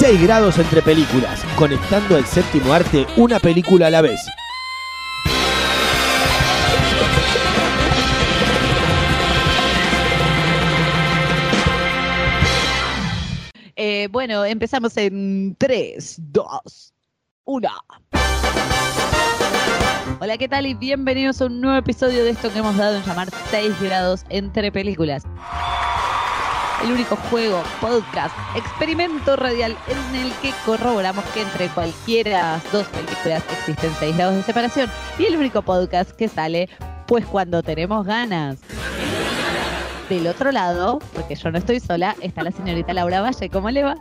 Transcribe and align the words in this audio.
6 0.00 0.22
grados 0.22 0.58
entre 0.58 0.80
películas. 0.80 1.44
Conectando 1.56 2.16
al 2.16 2.24
séptimo 2.24 2.72
arte. 2.72 3.06
Una 3.18 3.38
película 3.38 3.88
a 3.88 3.90
la 3.90 4.00
vez. 4.00 4.18
Eh, 13.76 14.08
bueno, 14.10 14.42
empezamos 14.46 14.96
en 14.96 15.54
3, 15.58 16.16
2, 16.32 16.94
1. 17.44 17.68
Hola, 20.18 20.38
¿qué 20.38 20.48
tal? 20.48 20.64
Y 20.64 20.72
bienvenidos 20.72 21.42
a 21.42 21.46
un 21.46 21.60
nuevo 21.60 21.76
episodio 21.76 22.24
de 22.24 22.30
esto 22.30 22.50
que 22.50 22.60
hemos 22.60 22.74
dado 22.78 22.96
en 22.96 23.02
llamar 23.04 23.28
6 23.50 23.78
grados 23.82 24.24
entre 24.30 24.72
películas. 24.72 25.24
El 26.84 26.92
único 26.92 27.14
juego, 27.30 27.62
podcast, 27.80 28.34
experimento 28.56 29.36
radial 29.36 29.76
en 29.88 30.16
el 30.20 30.32
que 30.40 30.52
corroboramos 30.64 31.24
que 31.26 31.42
entre 31.42 31.68
cualquiera 31.68 32.58
dos 32.72 32.86
películas 32.88 33.42
existen 33.52 33.92
6 33.98 34.16
grados 34.16 34.36
de 34.36 34.42
separación. 34.42 34.90
Y 35.18 35.26
el 35.26 35.36
único 35.36 35.60
podcast 35.62 36.10
que 36.12 36.28
sale 36.28 36.68
pues 37.06 37.26
cuando 37.26 37.62
tenemos 37.62 38.06
ganas. 38.06 38.58
Del 40.08 40.26
otro 40.26 40.50
lado, 40.52 40.98
porque 41.14 41.34
yo 41.36 41.50
no 41.50 41.58
estoy 41.58 41.80
sola, 41.80 42.16
está 42.20 42.42
la 42.42 42.50
señorita 42.50 42.92
Laura 42.94 43.20
Valle. 43.20 43.48
¿Cómo 43.50 43.70
le 43.70 43.84
va? 43.84 43.94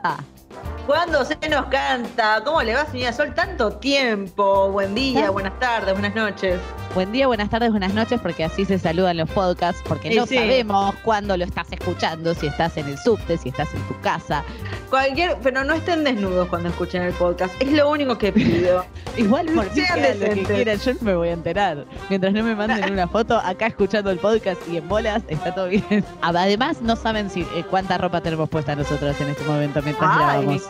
Cuando 0.88 1.24
se 1.24 1.38
nos 1.50 1.66
canta, 1.68 2.42
¿cómo 2.44 2.64
le 2.64 2.74
va, 2.74 2.86
señora 2.86 3.14
Sol? 3.14 3.34
Tanto 3.36 3.74
tiempo. 3.74 4.72
Buen 4.72 4.96
día, 4.96 5.28
Ah. 5.28 5.30
buenas 5.30 5.60
tardes, 5.60 5.94
buenas 5.94 6.16
noches. 6.16 6.60
Buen 6.96 7.12
día, 7.12 7.28
buenas 7.28 7.50
tardes, 7.52 7.70
buenas 7.70 7.94
noches, 7.94 8.20
porque 8.20 8.44
así 8.44 8.66
se 8.66 8.80
saludan 8.80 9.16
los 9.18 9.30
podcasts, 9.30 9.82
porque 9.88 10.10
Sí, 10.10 10.18
no 10.18 10.26
sí. 10.26 10.36
sabemos 10.36 10.96
cuándo 11.04 11.38
lo 11.38 11.46
estás 11.46 11.72
escuchando, 11.72 12.34
si 12.34 12.48
estás 12.48 12.76
en 12.78 12.88
el 12.88 12.98
subte, 12.98 13.38
si 13.38 13.50
estás 13.50 13.72
en 13.76 13.82
tu 13.84 14.00
casa. 14.02 14.44
Cualquier, 14.90 15.38
pero 15.44 15.64
no 15.64 15.76
estén 15.76 16.04
desnudos 16.04 16.48
cuando 16.50 16.70
escuchen 16.70 17.04
el 17.04 17.14
podcast. 17.14 17.54
Es 17.62 17.72
lo 17.72 17.90
único 17.92 18.18
que 18.18 18.34
pido. 18.34 18.84
Igual 19.18 19.46
por 19.54 19.70
Sean 19.72 20.02
lo 20.20 20.26
que 20.34 20.44
quieran, 20.44 20.80
yo 20.80 20.94
no 20.96 21.00
me 21.02 21.16
voy 21.16 21.30
a 21.30 21.34
enterar. 21.34 21.86
Mientras 22.10 22.34
no 22.34 22.44
me 22.44 22.56
manden 22.56 22.92
una 22.92 23.08
foto 23.08 23.38
acá 23.38 23.68
escuchando 23.68 24.10
el 24.10 24.18
podcast 24.18 24.60
y 24.68 24.78
en 24.78 24.88
bolas, 24.90 25.22
está 25.28 25.54
todo 25.54 25.68
bien. 25.68 26.04
Además, 26.22 26.82
no 26.82 26.96
saben 26.96 27.30
si 27.30 27.42
eh, 27.42 27.64
cuánta 27.70 28.00
ropa 28.00 28.20
tenemos 28.22 28.50
puesta 28.50 28.76
nosotros 28.76 29.20
en 29.22 29.30
este 29.30 29.44
momento 29.44 29.80
mientras 29.84 30.10
Ay. 30.12 30.18
grabamos. 30.18 30.64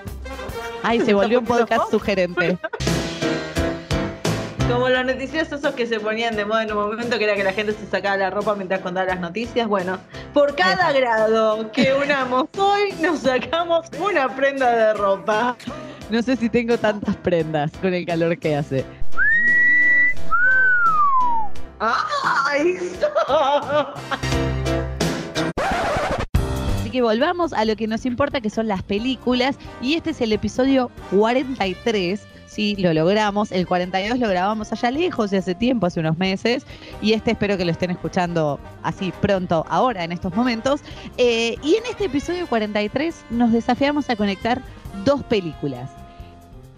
Ay, 0.83 0.99
se 0.99 1.13
volvió 1.13 1.39
un 1.39 1.45
podcast 1.45 1.89
sugerente. 1.89 2.57
Como 4.69 4.87
los 4.87 5.03
noticieros 5.03 5.51
esos 5.51 5.73
que 5.73 5.87
se 5.87 5.99
ponían 5.99 6.35
de 6.35 6.45
moda 6.45 6.61
en 6.61 6.71
un 6.71 6.77
momento, 6.77 7.17
que 7.17 7.23
era 7.23 7.35
que 7.35 7.43
la 7.43 7.53
gente 7.53 7.73
se 7.73 7.87
sacaba 7.87 8.17
la 8.17 8.29
ropa 8.29 8.53
mientras 8.53 8.81
contaba 8.81 9.07
las 9.07 9.19
noticias. 9.19 9.67
Bueno, 9.67 9.97
por 10.31 10.55
cada 10.55 10.91
grado 10.91 11.71
que 11.71 11.91
unamos 12.03 12.45
hoy, 12.55 12.93
nos 13.01 13.21
sacamos 13.21 13.87
una 13.99 14.35
prenda 14.35 14.69
de 14.71 14.93
ropa. 14.93 15.57
No 16.11 16.21
sé 16.21 16.35
si 16.35 16.49
tengo 16.49 16.77
tantas 16.77 17.15
prendas 17.17 17.71
con 17.81 17.95
el 17.95 18.05
calor 18.05 18.37
que 18.37 18.55
hace. 18.55 18.85
¡Ay! 21.79 22.77
Así 26.79 26.91
que 26.91 27.01
volvamos 27.01 27.53
a 27.53 27.65
lo 27.65 27.75
que 27.75 27.87
nos 27.87 28.05
importa, 28.05 28.39
que 28.39 28.51
son 28.51 28.67
las 28.67 28.83
películas. 28.83 29.57
Y 29.81 29.95
este 29.95 30.11
es 30.11 30.21
el 30.21 30.31
episodio 30.31 30.91
43. 31.09 32.21
Sí, 32.49 32.75
lo 32.77 32.93
logramos. 32.93 33.51
El 33.51 33.67
42 33.67 34.17
lo 34.17 34.27
grabamos 34.27 34.71
allá 34.71 34.89
lejos, 34.89 35.29
de 35.29 35.37
hace 35.37 35.53
tiempo, 35.53 35.85
hace 35.85 35.99
unos 35.99 36.17
meses. 36.17 36.65
Y 36.99 37.13
este 37.13 37.31
espero 37.31 37.57
que 37.57 37.65
lo 37.65 37.71
estén 37.71 37.91
escuchando 37.91 38.59
así 38.81 39.13
pronto, 39.21 39.65
ahora, 39.69 40.03
en 40.03 40.11
estos 40.11 40.33
momentos. 40.33 40.81
Eh, 41.17 41.55
y 41.63 41.75
en 41.75 41.85
este 41.85 42.05
episodio 42.05 42.47
43 42.47 43.25
nos 43.29 43.51
desafiamos 43.51 44.09
a 44.09 44.15
conectar 44.15 44.61
dos 45.05 45.23
películas. 45.23 45.91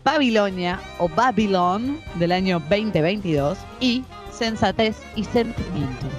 Babilonia 0.04 0.80
o 1.00 1.08
Babylon 1.08 2.00
del 2.16 2.34
año 2.34 2.60
2022 2.60 3.58
y 3.80 4.04
Sensatez 4.32 4.98
y 5.16 5.24
Sentimientos. 5.24 6.12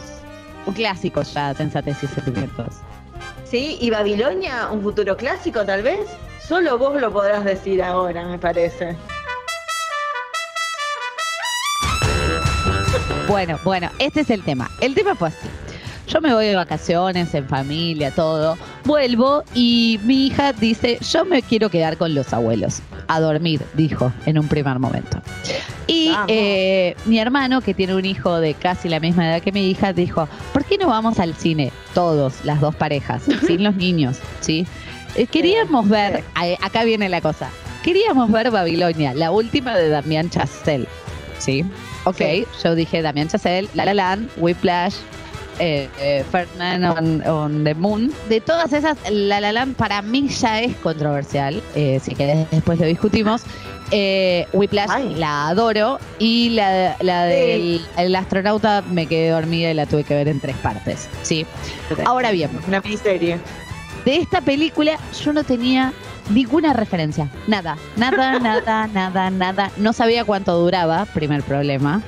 Un 0.64 0.72
clásico 0.72 1.22
ya, 1.22 1.52
Sensatez 1.52 2.02
y 2.02 2.06
Sentimientos. 2.06 2.76
Sí, 3.44 3.76
y 3.80 3.90
Babilonia, 3.90 4.68
un 4.72 4.82
futuro 4.82 5.14
clásico 5.16 5.64
tal 5.66 5.82
vez. 5.82 6.08
Solo 6.40 6.78
vos 6.78 6.98
lo 6.98 7.12
podrás 7.12 7.44
decir 7.44 7.82
ahora, 7.82 8.24
me 8.26 8.38
parece. 8.38 8.96
Bueno, 13.28 13.58
bueno, 13.64 13.90
este 13.98 14.20
es 14.20 14.30
el 14.30 14.42
tema. 14.42 14.70
El 14.80 14.94
tema 14.94 15.14
fue 15.14 15.28
así. 15.28 15.48
Yo 16.08 16.20
me 16.20 16.34
voy 16.34 16.46
de 16.46 16.56
vacaciones, 16.56 17.34
en 17.34 17.48
familia, 17.48 18.10
todo. 18.10 18.58
Vuelvo 18.84 19.44
y 19.54 19.98
mi 20.04 20.26
hija 20.26 20.52
dice, 20.52 20.98
yo 21.10 21.24
me 21.24 21.42
quiero 21.42 21.70
quedar 21.70 21.96
con 21.96 22.14
los 22.14 22.32
abuelos. 22.32 22.80
A 23.08 23.20
dormir, 23.20 23.62
dijo 23.74 24.12
en 24.26 24.38
un 24.38 24.48
primer 24.48 24.78
momento. 24.78 25.22
Y 25.86 26.12
eh, 26.28 26.96
mi 27.06 27.18
hermano, 27.18 27.60
que 27.60 27.74
tiene 27.74 27.94
un 27.94 28.04
hijo 28.04 28.40
de 28.40 28.54
casi 28.54 28.88
la 28.88 29.00
misma 29.00 29.28
edad 29.28 29.42
que 29.42 29.52
mi 29.52 29.70
hija, 29.70 29.92
dijo, 29.92 30.28
¿por 30.52 30.64
qué 30.64 30.76
no 30.78 30.88
vamos 30.88 31.18
al 31.18 31.34
cine? 31.34 31.72
Todos, 31.94 32.44
las 32.44 32.60
dos 32.60 32.74
parejas, 32.74 33.22
sin 33.46 33.62
los 33.62 33.76
niños, 33.76 34.18
¿sí? 34.40 34.66
Eh, 35.14 35.26
queríamos 35.26 35.88
ver, 35.88 36.24
acá 36.62 36.84
viene 36.84 37.08
la 37.08 37.20
cosa, 37.20 37.50
queríamos 37.82 38.30
ver 38.30 38.50
Babilonia, 38.50 39.12
la 39.14 39.30
última 39.30 39.76
de 39.76 39.88
Damián 39.88 40.30
Chazelle, 40.30 40.88
¿sí? 41.38 41.64
Ok, 42.04 42.16
Sí. 42.18 42.46
yo 42.64 42.74
dije 42.74 43.02
Damián 43.02 43.28
Chazelle, 43.28 43.68
La 43.74 43.84
La 43.84 43.94
Land, 43.94 44.28
Whiplash, 44.36 44.94
eh, 45.58 45.88
eh, 46.00 46.24
Man 46.58 46.84
on, 46.84 47.26
on 47.28 47.64
the 47.64 47.74
Moon. 47.74 48.12
De 48.28 48.40
todas 48.40 48.72
esas, 48.72 48.96
La 49.10 49.40
La 49.40 49.52
Land 49.52 49.76
para 49.76 50.02
mí 50.02 50.28
ya 50.28 50.60
es 50.60 50.74
controversial, 50.76 51.62
eh, 51.74 52.00
si 52.02 52.14
querés 52.14 52.50
después 52.50 52.78
lo 52.80 52.86
discutimos. 52.86 53.42
Eh, 53.94 54.46
Whiplash 54.54 54.88
Ay. 54.90 55.14
la 55.16 55.48
adoro 55.48 55.98
y 56.18 56.48
la, 56.50 56.96
la 57.00 57.24
del 57.24 57.84
el 57.98 58.16
astronauta 58.16 58.82
me 58.90 59.06
quedé 59.06 59.28
dormida 59.30 59.70
y 59.70 59.74
la 59.74 59.84
tuve 59.84 60.02
que 60.04 60.14
ver 60.14 60.28
en 60.28 60.40
tres 60.40 60.56
partes. 60.56 61.08
Sí. 61.22 61.44
Ahora 62.06 62.30
bien, 62.30 62.50
Una 62.66 62.80
miniserie. 62.80 63.38
de 64.06 64.16
esta 64.16 64.40
película 64.40 64.98
yo 65.22 65.32
no 65.34 65.44
tenía 65.44 65.92
ninguna 66.30 66.72
referencia. 66.72 67.28
Nada, 67.46 67.76
nada, 67.96 68.38
nada, 68.40 68.86
nada, 68.88 69.30
nada. 69.30 69.70
No 69.76 69.92
sabía 69.92 70.24
cuánto 70.24 70.58
duraba, 70.58 71.06
primer 71.06 71.42
problema. 71.42 72.02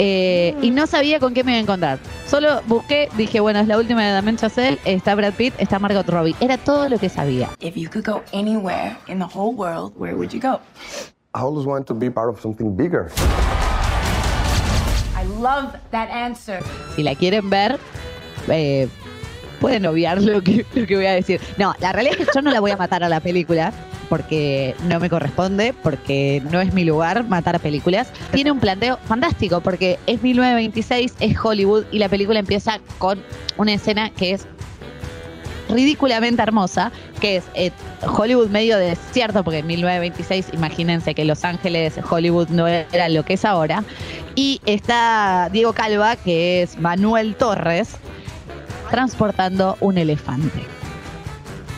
Eh, 0.00 0.54
y 0.62 0.70
no 0.70 0.86
sabía 0.86 1.18
con 1.18 1.34
qué 1.34 1.42
me 1.42 1.52
iba 1.52 1.58
a 1.58 1.62
encontrar. 1.62 1.98
Solo 2.26 2.62
busqué, 2.66 3.08
dije, 3.16 3.40
bueno, 3.40 3.58
es 3.58 3.66
la 3.66 3.76
última 3.78 4.04
de 4.04 4.12
Damien 4.12 4.36
Chazelle, 4.36 4.78
está 4.84 5.14
Brad 5.16 5.34
Pitt, 5.34 5.54
está 5.58 5.78
Margot 5.80 6.08
Robbie. 6.08 6.36
Era 6.40 6.56
todo 6.56 6.88
lo 6.88 6.98
que 6.98 7.08
sabía. 7.08 7.48
If 7.60 7.74
you 7.74 7.90
could 7.90 8.04
go 8.06 8.22
anywhere 8.32 8.96
in 9.08 9.18
the 9.18 9.26
whole 9.26 9.54
world, 9.54 9.92
where 9.96 10.14
would 10.14 10.30
you 10.32 10.40
go? 10.40 10.60
I 11.34 11.40
always 11.40 11.66
want 11.66 11.86
to 11.88 11.94
be 11.94 12.10
part 12.10 12.28
of 12.28 12.40
something 12.40 12.76
bigger. 12.76 13.10
I 15.16 15.24
love 15.40 15.72
that 15.90 16.10
answer. 16.10 16.60
Si 16.94 17.02
la 17.02 17.14
quieren 17.16 17.50
ver, 17.50 17.78
eh, 18.48 18.88
pueden 19.60 19.86
obviar 19.86 20.22
lo 20.22 20.42
que, 20.42 20.64
lo 20.74 20.86
que 20.86 20.96
voy 20.96 21.06
a 21.06 21.12
decir. 21.12 21.40
No, 21.56 21.74
la 21.80 21.92
realidad 21.92 22.16
es 22.18 22.26
que 22.26 22.32
yo 22.34 22.42
no 22.42 22.50
la 22.50 22.60
voy 22.60 22.70
a 22.70 22.76
matar 22.76 23.04
a 23.04 23.08
la 23.08 23.20
película 23.20 23.72
porque 24.08 24.74
no 24.84 24.98
me 25.00 25.10
corresponde, 25.10 25.74
porque 25.82 26.42
no 26.50 26.60
es 26.60 26.72
mi 26.72 26.84
lugar 26.84 27.28
matar 27.28 27.60
películas. 27.60 28.08
Tiene 28.32 28.50
un 28.50 28.60
planteo 28.60 28.98
fantástico 29.06 29.60
porque 29.60 29.98
es 30.06 30.22
1926, 30.22 31.14
es 31.20 31.36
Hollywood 31.42 31.84
y 31.90 31.98
la 31.98 32.08
película 32.08 32.38
empieza 32.38 32.80
con 32.98 33.22
una 33.56 33.74
escena 33.74 34.10
que 34.10 34.32
es 34.32 34.46
ridículamente 35.68 36.42
hermosa, 36.42 36.90
que 37.20 37.36
es 37.36 37.44
eh, 37.54 37.70
Hollywood 38.02 38.48
medio 38.48 38.78
desierto, 38.78 39.44
porque 39.44 39.58
en 39.58 39.66
1926, 39.66 40.48
imagínense 40.52 41.14
que 41.14 41.24
Los 41.24 41.44
Ángeles, 41.44 41.94
Hollywood 42.08 42.48
no 42.48 42.66
era 42.66 43.08
lo 43.08 43.24
que 43.24 43.34
es 43.34 43.44
ahora. 43.44 43.84
Y 44.34 44.60
está 44.66 45.48
Diego 45.52 45.72
Calva, 45.72 46.16
que 46.16 46.62
es 46.62 46.78
Manuel 46.78 47.34
Torres, 47.34 47.96
transportando 48.90 49.76
un 49.80 49.98
elefante. 49.98 50.64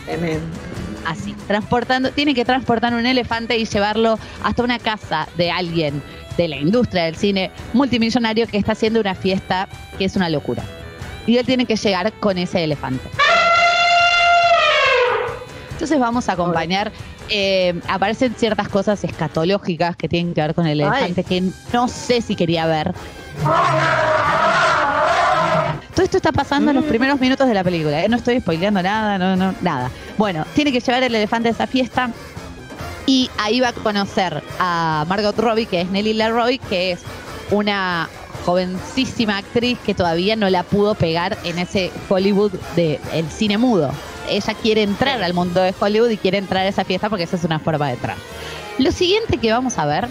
Tremendo. 0.05 0.47
así, 1.07 1.35
transportando, 1.47 2.11
tiene 2.11 2.35
que 2.35 2.45
transportar 2.45 2.95
un 2.95 3.07
elefante 3.07 3.57
y 3.57 3.65
llevarlo 3.65 4.19
hasta 4.43 4.62
una 4.62 4.79
casa 4.79 5.29
de 5.37 5.51
alguien 5.51 6.03
de 6.37 6.49
la 6.49 6.57
industria 6.57 7.05
del 7.05 7.17
cine 7.17 7.51
multimillonario 7.73 8.47
que 8.47 8.57
está 8.57 8.73
haciendo 8.73 9.01
una 9.01 9.15
fiesta 9.15 9.69
que 9.99 10.05
es 10.05 10.17
una 10.17 10.29
locura. 10.29 10.62
Y 11.27 11.37
él 11.37 11.47
tiene 11.47 11.67
que 11.67 11.77
llegar 11.77 12.12
con 12.15 12.39
ese 12.39 12.65
elefante. 12.65 13.09
Entonces 15.73 15.99
vamos 15.99 16.29
a 16.29 16.33
acompañar, 16.33 16.93
eh, 17.31 17.81
aparecen 17.89 18.35
ciertas 18.35 18.69
cosas 18.69 19.03
escatológicas 19.03 19.97
que 19.97 20.09
tienen 20.09 20.35
que 20.35 20.43
ver 20.43 20.55
con 20.55 20.67
el 20.67 20.81
elefante 20.81 21.25
que 21.25 21.43
no 21.73 21.89
sé 21.89 22.21
si 22.21 22.37
quería 22.37 22.67
ver. 22.67 22.93
Esto 26.11 26.17
está 26.17 26.33
pasando 26.33 26.73
en 26.73 26.77
los 26.77 26.87
primeros 26.87 27.21
minutos 27.21 27.47
de 27.47 27.55
la 27.55 27.62
película. 27.62 28.03
¿eh? 28.03 28.09
No 28.09 28.17
estoy 28.17 28.41
spoileando 28.41 28.83
nada, 28.83 29.17
no, 29.17 29.37
no, 29.37 29.55
nada. 29.61 29.93
Bueno, 30.19 30.45
tiene 30.57 30.73
que 30.73 30.81
llevar 30.81 31.05
el 31.05 31.15
elefante 31.15 31.47
a 31.47 31.53
esa 31.53 31.69
fiesta 31.69 32.11
y 33.07 33.31
ahí 33.39 33.61
va 33.61 33.69
a 33.69 33.73
conocer 33.73 34.43
a 34.59 35.05
Margot 35.07 35.39
Robbie, 35.39 35.67
que 35.67 35.83
es 35.83 35.89
Nelly 35.89 36.15
Leroy, 36.15 36.59
que 36.59 36.91
es 36.91 37.03
una 37.53 38.09
jovencísima 38.45 39.39
actriz 39.39 39.79
que 39.87 39.95
todavía 39.95 40.35
no 40.35 40.51
la 40.51 40.65
pudo 40.65 40.97
pegar 40.97 41.39
en 41.45 41.61
ese 41.61 41.93
Hollywood 42.09 42.55
del 42.75 43.31
cine 43.31 43.56
mudo. 43.56 43.93
Ella 44.29 44.55
quiere 44.55 44.83
entrar 44.83 45.23
al 45.23 45.33
mundo 45.33 45.61
de 45.63 45.73
Hollywood 45.79 46.11
y 46.11 46.17
quiere 46.17 46.39
entrar 46.39 46.67
a 46.67 46.69
esa 46.71 46.85
fiesta 46.85 47.09
porque 47.09 47.23
esa 47.23 47.37
es 47.37 47.45
una 47.45 47.61
forma 47.61 47.87
de 47.87 47.93
entrar. 47.93 48.17
Lo 48.79 48.91
siguiente 48.91 49.39
que 49.39 49.53
vamos 49.53 49.79
a 49.79 49.87
ver 49.87 50.09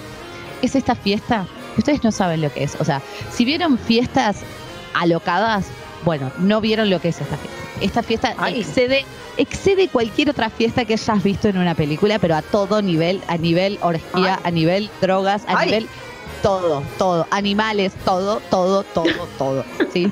es 0.62 0.75
esta 0.75 0.95
fiesta. 0.95 1.45
Ustedes 1.78 2.06
no 2.06 2.13
saben 2.13 2.40
lo 2.40 2.54
que 2.54 2.63
es. 2.63 2.78
O 2.80 2.86
sea, 2.86 3.02
si 3.34 3.44
vieron 3.44 3.78
fiestas 3.78 4.38
alocadas, 4.94 5.66
bueno, 6.06 6.31
no 6.40 6.62
vieron 6.62 6.90
lo 6.90 7.00
que 7.01 7.10
es 7.10 7.22
esta 7.22 7.38
fiesta. 7.38 7.60
Esta 7.81 8.04
fiesta 8.04 8.36
Ay. 8.38 8.60
excede, 8.60 9.06
excede 9.38 9.88
cualquier 9.88 10.30
otra 10.30 10.50
fiesta 10.50 10.86
que 10.86 10.94
hayas 10.94 11.24
visto 11.24 11.48
en 11.48 11.57
una 11.57 11.75
película, 11.75 12.19
pero 12.19 12.36
a 12.36 12.42
todo 12.42 12.81
nivel, 12.81 13.22
a 13.28 13.38
nivel 13.38 13.78
orgía, 13.81 14.36
Ay. 14.36 14.42
a 14.44 14.51
nivel 14.51 14.90
drogas, 15.01 15.44
a 15.48 15.60
Ay. 15.60 15.68
nivel 15.68 15.88
todo, 16.42 16.84
todo, 16.98 17.28
animales, 17.31 17.94
todo, 18.06 18.42
todo, 18.50 18.84
todo, 18.84 19.28
todo, 19.38 19.66
¿sí? 19.94 20.12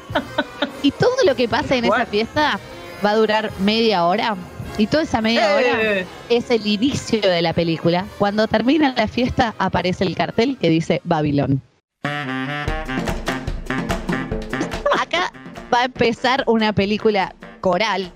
Y 0.84 0.92
todo 0.92 1.16
lo 1.26 1.36
que 1.36 1.48
pasa 1.48 1.76
en 1.76 1.86
esa 1.86 2.06
fiesta 2.06 2.60
va 3.06 3.12
a 3.12 3.16
durar 3.16 3.52
media 3.60 4.06
hora. 4.06 4.36
Y 4.78 4.88
toda 4.88 5.04
esa 5.04 5.22
media 5.22 5.56
hora 5.56 5.82
Eh, 5.82 6.06
es 6.30 6.52
el 6.52 6.68
inicio 6.68 7.20
de 7.22 7.42
la 7.42 7.54
película. 7.54 8.06
Cuando 8.20 8.48
termina 8.48 8.94
la 8.96 9.08
fiesta 9.08 9.56
aparece 9.58 10.04
el 10.04 10.16
cartel 10.16 10.58
que 10.60 10.70
dice 10.70 11.02
Babilón. 11.04 11.62
Va 15.78 15.82
a 15.82 15.86
empezar 15.86 16.44
una 16.48 16.74
película 16.74 17.36
coral, 17.62 18.12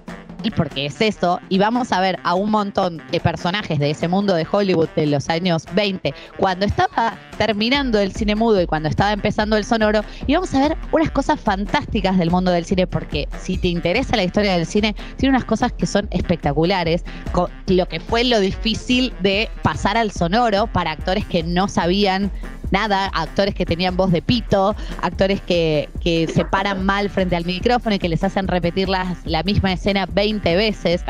porque 0.56 0.88
es 0.88 1.00
eso, 1.00 1.40
y 1.50 1.60
vamos 1.60 1.92
a 1.92 2.02
ver 2.02 2.18
a 2.24 2.34
un 2.34 2.50
montón 2.50 3.00
de 3.12 3.20
personajes 3.20 3.78
de 3.78 3.92
ese 3.92 4.08
mundo 4.08 4.34
de 4.34 4.48
Hollywood 4.52 4.90
de 4.96 5.06
los 5.06 5.30
años 5.30 5.66
20, 5.76 6.12
cuando 6.38 6.66
estaba 6.66 7.14
terminando 7.38 8.00
el 8.00 8.12
cine 8.14 8.34
mudo 8.34 8.60
y 8.60 8.66
cuando 8.66 8.90
estaba 8.90 9.12
empezando 9.12 9.56
el 9.58 9.64
sonoro, 9.64 10.02
y 10.26 10.34
vamos 10.34 10.52
a 10.56 10.62
ver 10.70 10.78
unas 10.92 11.12
cosas 11.12 11.40
fantásticas 11.40 12.18
del 12.18 12.32
mundo 12.32 12.50
del 12.50 12.66
cine, 12.66 12.88
porque 12.88 13.28
si 13.40 13.60
te 13.60 13.68
interesa 13.68 14.16
la 14.16 14.24
historia 14.24 14.54
del 14.54 14.66
cine, 14.66 14.96
tiene 15.18 15.36
unas 15.36 15.46
cosas 15.46 15.72
que 15.74 15.86
son 15.86 16.08
espectaculares, 16.10 17.04
co- 17.32 17.52
lo 17.68 17.88
que 17.88 18.00
fue 18.00 18.24
lo 18.24 18.40
difícil 18.40 19.14
de 19.20 19.48
pasar 19.62 19.96
al 19.98 20.10
sonoro 20.12 20.66
para 20.66 20.90
actores 20.94 21.26
que 21.28 21.44
no 21.44 21.68
sabían 21.68 22.32
nada, 22.72 23.08
actores 23.14 23.54
que 23.54 23.66
tenían 23.66 23.96
voz 23.96 24.12
de 24.12 24.22
pito, 24.22 24.76
actores 25.02 25.42
que, 25.42 25.90
que 26.02 26.28
se 26.28 26.46
paran 26.46 26.86
mal 26.86 27.10
frente 27.10 27.36
al 27.36 27.46
micrófono 27.46 27.96
y 27.96 28.00
que 28.00 28.10
les 28.10 28.24
hacen 28.24 28.48
repetir 28.48 28.90
las- 28.90 29.26
la 29.26 29.44
misma 29.44 29.74
escena 29.74 30.06
20 30.12 30.56
veces. 30.56 31.04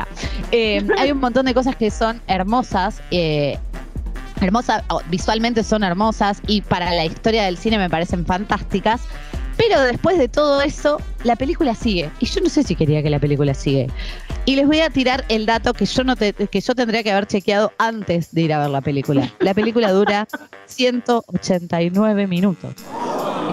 Eh, 0.52 0.86
hay 0.98 1.12
un 1.12 1.20
montón 1.20 1.46
de 1.46 1.54
cosas 1.54 1.76
que 1.76 1.92
son 1.92 2.22
hermosas. 2.28 3.02
eh, 3.12 3.58
hermosas, 4.42 4.84
visualmente 5.10 5.64
son 5.64 5.84
hermosas 5.84 6.42
y 6.48 6.62
para 6.62 6.92
la 6.94 7.06
historia 7.06 7.44
del 7.44 7.58
cine 7.58 7.78
me 7.78 7.90
parecen 7.92 8.26
fantásticas. 8.26 9.02
Pero 9.68 9.80
después 9.82 10.18
de 10.18 10.28
todo 10.28 10.60
eso, 10.62 11.00
la 11.24 11.36
película 11.36 11.76
sigue. 11.76 12.10
Y 12.20 12.26
yo 12.26 12.42
no 12.42 12.50
sé 12.50 12.64
si 12.64 12.76
quería 12.76 13.04
que 13.04 13.12
la 13.12 13.20
película 13.20 13.54
sigue. 13.54 13.88
Y 14.46 14.56
les 14.56 14.66
voy 14.66 14.80
a 14.80 14.90
tirar 14.90 15.24
el 15.30 15.46
dato 15.46 15.74
que 15.74 15.86
yo 15.86 16.04
no 16.04 16.16
te- 16.16 16.34
que 16.34 16.62
yo 16.62 16.74
tendría 16.74 17.04
que 17.04 17.12
haber 17.12 17.28
chequeado 17.28 17.72
antes 17.78 18.34
de 18.34 18.42
ir 18.42 18.54
a 18.54 18.60
ver 18.60 18.70
la 18.72 18.82
película. 18.82 19.32
La 19.40 19.54
película 19.54 19.92
dura 19.92 20.28
189 20.66 22.26
minutos. 22.26 22.74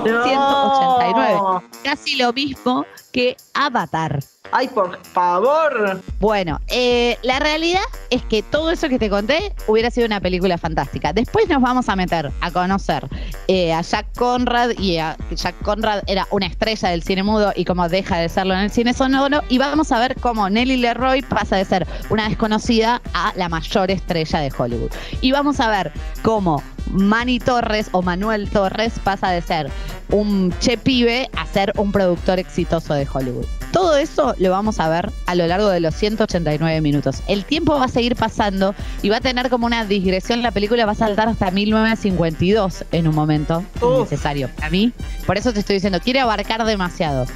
189. 0.03 1.35
no. 1.35 1.63
Casi 1.85 2.17
lo 2.17 2.33
mismo 2.33 2.87
que 3.13 3.37
Avatar. 3.53 4.21
Ay, 4.51 4.69
por 4.69 4.99
favor. 5.05 6.01
Bueno, 6.21 6.59
eh, 6.69 7.19
la 7.23 7.39
realidad 7.39 7.83
es 8.09 8.23
que 8.25 8.43
todo 8.43 8.71
eso 8.71 8.89
que 8.89 8.99
te 8.99 9.11
conté 9.11 9.55
hubiera 9.67 9.91
sido 9.91 10.07
una 10.07 10.21
película 10.21 10.57
fantástica. 10.57 11.13
Después 11.13 11.49
nos 11.51 11.61
vamos 11.61 11.91
a 11.91 11.97
meter 11.97 12.31
a 12.41 12.51
conocer 12.51 13.07
eh, 13.49 13.73
a 13.73 13.81
Jack 13.81 14.15
Conrad 14.17 14.79
y 14.79 14.99
a 14.99 15.17
Jack 15.31 15.61
Conrad 15.63 16.03
era 16.07 16.29
una 16.31 16.47
estrella 16.47 16.91
del 16.91 17.03
cine 17.03 17.23
mudo 17.23 17.53
y 17.57 17.65
cómo 17.65 17.89
deja 17.89 18.19
de 18.19 18.29
serlo 18.29 18.55
en 18.55 18.61
el 18.61 18.71
cine 18.71 18.93
sonoro 18.93 19.43
y 19.49 19.57
vamos 19.59 19.91
a 19.91 19.99
ver 19.99 20.17
cómo 20.21 20.49
Nelly 20.49 20.77
Leroy 20.77 21.23
pasa 21.23 21.57
de 21.57 21.65
ser 21.65 21.87
una 22.11 22.29
desconocida 22.29 23.01
a 23.15 23.33
la 23.37 23.49
mayor 23.49 23.91
estrella 23.91 24.41
de 24.41 24.53
Hollywood. 24.57 24.91
Y 25.23 25.33
vamos 25.33 25.61
a 25.61 25.71
ver 25.71 25.93
cómo 26.23 26.63
Manny 26.93 27.39
Torres 27.39 27.89
o 27.93 28.03
Manuel 28.03 28.49
Torres 28.51 28.93
pasa 29.03 29.31
de 29.31 29.41
ser 29.41 29.71
un 30.11 30.55
che 30.61 30.77
pibe 30.77 31.31
a 31.37 31.47
ser 31.47 31.73
un 31.77 31.91
productor 31.91 32.39
exitoso 32.39 32.95
de 32.95 33.07
Hollywood. 33.11 33.58
Todo 33.73 33.97
eso 33.97 34.35
lo 34.39 34.51
vamos 34.51 34.81
a 34.81 34.89
ver 34.89 35.11
a 35.27 35.35
lo 35.35 35.47
largo 35.47 35.69
de 35.69 35.81
los 35.81 35.95
189 35.95 36.81
minutos. 36.81 37.23
El 37.29 37.45
tiempo 37.45 37.79
va 37.79 37.85
a 37.85 37.89
seguir 37.89 38.17
pasando 38.17 38.75
y 39.03 39.11
va 39.11 39.19
a 39.19 39.21
tener 39.21 39.51
como 39.51 39.67
una 39.67 39.85
digresión. 39.85 40.43
La 40.43 40.51
película 40.53 40.87
va 40.87 40.93
a 40.93 40.95
saltar 40.95 41.29
hasta 41.29 41.51
1952 41.51 42.85
en 42.93 43.09
un 43.09 43.15
momento 43.15 43.63
Uf. 43.81 44.11
necesario 44.11 44.49
para 44.57 44.71
mí. 44.71 44.93
Por 45.27 45.37
eso 45.37 45.53
te 45.53 45.61
estoy 45.61 45.75
diciendo, 45.75 46.01
quiere 46.01 46.21
abarcar 46.21 46.65
demasiado. 46.65 47.27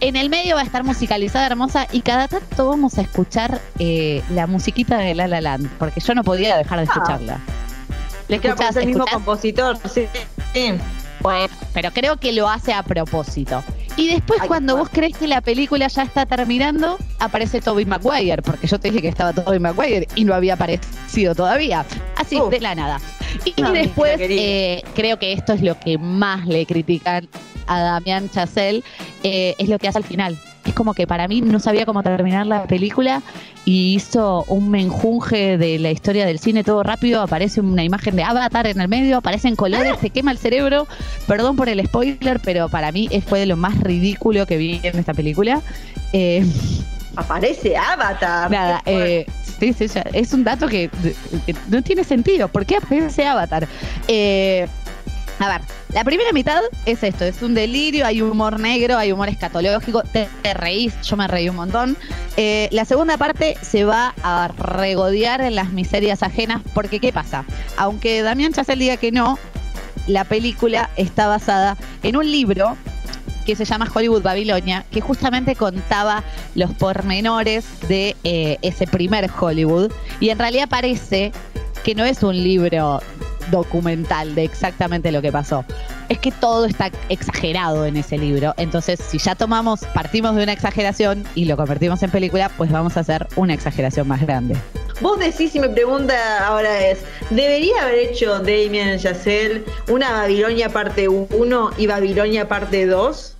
En 0.00 0.16
el 0.16 0.30
medio 0.30 0.56
va 0.56 0.62
a 0.62 0.64
estar 0.64 0.82
musicalizada 0.84 1.46
hermosa 1.46 1.86
y 1.92 2.00
cada 2.00 2.26
tanto 2.28 2.68
vamos 2.68 2.98
a 2.98 3.02
escuchar 3.02 3.60
eh, 3.78 4.22
la 4.30 4.46
musiquita 4.46 4.98
de 4.98 5.14
La 5.14 5.28
La 5.28 5.40
Land, 5.40 5.68
porque 5.78 6.00
yo 6.00 6.14
no 6.14 6.24
podía 6.24 6.56
dejar 6.56 6.78
de 6.80 6.86
Ah. 6.88 6.92
escucharla. 6.92 7.40
¿Le 8.28 8.36
escuchás? 8.36 8.70
es 8.70 8.76
el 8.76 8.86
mismo 8.86 9.04
compositor. 9.06 9.78
Sí. 9.92 10.06
sí. 10.54 10.72
Bueno, 11.20 11.54
pero 11.72 11.92
creo 11.92 12.16
que 12.16 12.32
lo 12.32 12.48
hace 12.48 12.72
a 12.72 12.82
propósito. 12.82 13.62
Y 13.96 14.08
después, 14.08 14.40
Ay, 14.40 14.48
cuando 14.48 14.76
vos 14.76 14.88
crees 14.90 15.16
que 15.16 15.26
la 15.26 15.40
película 15.40 15.86
ya 15.88 16.02
está 16.02 16.24
terminando, 16.24 16.98
aparece 17.18 17.60
Toby 17.60 17.84
Maguire, 17.84 18.40
porque 18.42 18.66
yo 18.66 18.78
te 18.80 18.88
dije 18.88 19.02
que 19.02 19.08
estaba 19.08 19.32
Toby 19.32 19.58
Maguire 19.58 20.08
y 20.14 20.24
no 20.24 20.34
había 20.34 20.54
aparecido 20.54 21.34
todavía. 21.34 21.84
Así, 22.16 22.40
de 22.50 22.60
la 22.60 22.74
nada. 22.74 23.00
Y 23.44 23.60
No, 23.60 23.72
después, 23.72 24.16
eh, 24.18 24.82
creo 24.94 25.18
que 25.18 25.32
esto 25.32 25.52
es 25.52 25.62
lo 25.62 25.78
que 25.78 25.98
más 25.98 26.46
le 26.46 26.64
critican 26.66 27.28
a 27.66 27.80
Damián 27.80 28.30
Chazelle, 28.30 28.82
eh, 29.22 29.54
es 29.58 29.68
lo 29.68 29.78
que 29.78 29.88
hace 29.88 29.98
al 29.98 30.04
final. 30.04 30.38
Es 30.64 30.74
como 30.74 30.94
que 30.94 31.06
para 31.06 31.26
mí 31.28 31.40
no 31.40 31.58
sabía 31.58 31.84
cómo 31.86 32.02
terminar 32.02 32.46
la 32.46 32.64
película 32.64 33.22
y 33.64 33.94
hizo 33.94 34.44
un 34.48 34.70
menjunje 34.70 35.58
de 35.58 35.78
la 35.78 35.90
historia 35.90 36.24
del 36.24 36.38
cine 36.38 36.62
todo 36.62 36.82
rápido. 36.82 37.20
Aparece 37.20 37.60
una 37.60 37.82
imagen 37.82 38.16
de 38.16 38.22
Avatar 38.22 38.66
en 38.66 38.80
el 38.80 38.88
medio, 38.88 39.18
aparecen 39.18 39.56
colores, 39.56 39.98
te 39.98 40.10
quema 40.10 40.30
el 40.30 40.38
cerebro. 40.38 40.86
Perdón 41.26 41.56
por 41.56 41.68
el 41.68 41.84
spoiler, 41.86 42.40
pero 42.40 42.68
para 42.68 42.92
mí 42.92 43.08
fue 43.26 43.40
de 43.40 43.46
lo 43.46 43.56
más 43.56 43.78
ridículo 43.80 44.46
que 44.46 44.56
vi 44.56 44.80
en 44.82 44.98
esta 44.98 45.14
película. 45.14 45.60
Eh, 46.12 46.44
Aparece 47.16 47.76
Avatar. 47.76 48.50
nada, 48.50 48.82
eh, 48.86 49.26
sí, 49.60 49.72
sí, 49.74 49.86
es 50.14 50.32
un 50.32 50.44
dato 50.44 50.66
que, 50.66 50.88
que 51.44 51.54
no 51.68 51.82
tiene 51.82 52.04
sentido. 52.04 52.48
¿Por 52.48 52.64
qué 52.64 52.76
aparece 52.76 53.26
Avatar? 53.26 53.68
Eh, 54.08 54.66
a 55.42 55.48
ver, 55.48 55.60
la 55.92 56.04
primera 56.04 56.30
mitad 56.32 56.62
es 56.86 57.02
esto, 57.02 57.24
es 57.24 57.42
un 57.42 57.52
delirio, 57.52 58.06
hay 58.06 58.22
humor 58.22 58.60
negro, 58.60 58.96
hay 58.96 59.10
humor 59.10 59.28
escatológico, 59.28 60.04
te, 60.04 60.28
reís, 60.54 60.94
yo 61.02 61.16
me 61.16 61.26
reí 61.26 61.48
un 61.48 61.56
montón. 61.56 61.96
Eh, 62.36 62.68
la 62.70 62.84
segunda 62.84 63.16
parte 63.16 63.56
se 63.60 63.82
va 63.82 64.14
a 64.22 64.46
regodear 64.56 65.40
en 65.40 65.56
las 65.56 65.72
miserias 65.72 66.22
ajenas, 66.22 66.62
porque 66.74 67.00
¿qué 67.00 67.12
pasa? 67.12 67.44
Aunque 67.76 68.22
Damián 68.22 68.52
Chazelle 68.52 68.84
diga 68.84 68.96
que 68.98 69.10
no, 69.10 69.36
la 70.06 70.22
película 70.22 70.90
está 70.96 71.26
basada 71.26 71.76
en 72.04 72.16
un 72.16 72.30
libro 72.30 72.76
que 73.44 73.56
se 73.56 73.64
llama 73.64 73.90
Hollywood 73.92 74.22
Babilonia, 74.22 74.84
que 74.92 75.00
justamente 75.00 75.56
contaba 75.56 76.22
los 76.54 76.72
pormenores 76.74 77.64
de 77.88 78.14
eh, 78.22 78.58
ese 78.62 78.86
primer 78.86 79.28
Hollywood. 79.40 79.90
Y 80.20 80.28
en 80.28 80.38
realidad 80.38 80.68
parece 80.68 81.32
que 81.82 81.96
no 81.96 82.04
es 82.04 82.22
un 82.22 82.36
libro 82.36 83.00
documental 83.50 84.34
de 84.34 84.44
exactamente 84.44 85.12
lo 85.12 85.22
que 85.22 85.32
pasó. 85.32 85.64
Es 86.08 86.18
que 86.18 86.30
todo 86.30 86.66
está 86.66 86.90
exagerado 87.08 87.86
en 87.86 87.96
ese 87.96 88.18
libro. 88.18 88.54
Entonces, 88.56 89.00
si 89.00 89.18
ya 89.18 89.34
tomamos, 89.34 89.80
partimos 89.94 90.36
de 90.36 90.42
una 90.42 90.52
exageración 90.52 91.24
y 91.34 91.46
lo 91.46 91.56
convertimos 91.56 92.02
en 92.02 92.10
película, 92.10 92.50
pues 92.56 92.70
vamos 92.70 92.96
a 92.96 93.00
hacer 93.00 93.26
una 93.36 93.54
exageración 93.54 94.08
más 94.08 94.20
grande. 94.20 94.56
Vos 95.00 95.18
decís 95.18 95.54
y 95.56 95.60
mi 95.60 95.68
pregunta 95.68 96.46
ahora 96.46 96.86
es, 96.86 97.00
¿debería 97.30 97.82
haber 97.82 97.98
hecho 97.98 98.38
Damien 98.38 98.98
Chazelle 98.98 99.64
una 99.88 100.12
Babilonia 100.12 100.68
parte 100.68 101.08
1 101.08 101.70
y 101.76 101.86
Babilonia 101.88 102.46
parte 102.46 102.86
2? 102.86 103.31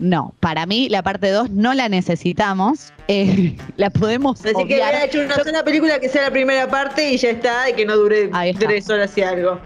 No, 0.00 0.34
para 0.40 0.64
mí 0.66 0.88
la 0.88 1.02
parte 1.02 1.30
2 1.30 1.50
no 1.50 1.74
la 1.74 1.88
necesitamos. 1.88 2.92
eh, 3.08 3.56
la 3.76 3.90
podemos 3.90 4.40
Así 4.40 4.48
que 4.54 4.62
obviar. 4.62 4.66
hubiera 4.90 5.04
hecho 5.04 5.20
una 5.20 5.34
sola 5.36 5.62
película 5.62 6.00
que 6.00 6.08
sea 6.08 6.22
la 6.22 6.30
primera 6.30 6.66
parte 6.68 7.12
y 7.12 7.18
ya 7.18 7.30
está, 7.30 7.68
y 7.70 7.74
que 7.74 7.84
no 7.86 7.96
dure 7.96 8.30
tres 8.58 8.88
horas 8.90 9.16
y 9.16 9.22
algo. 9.22 9.60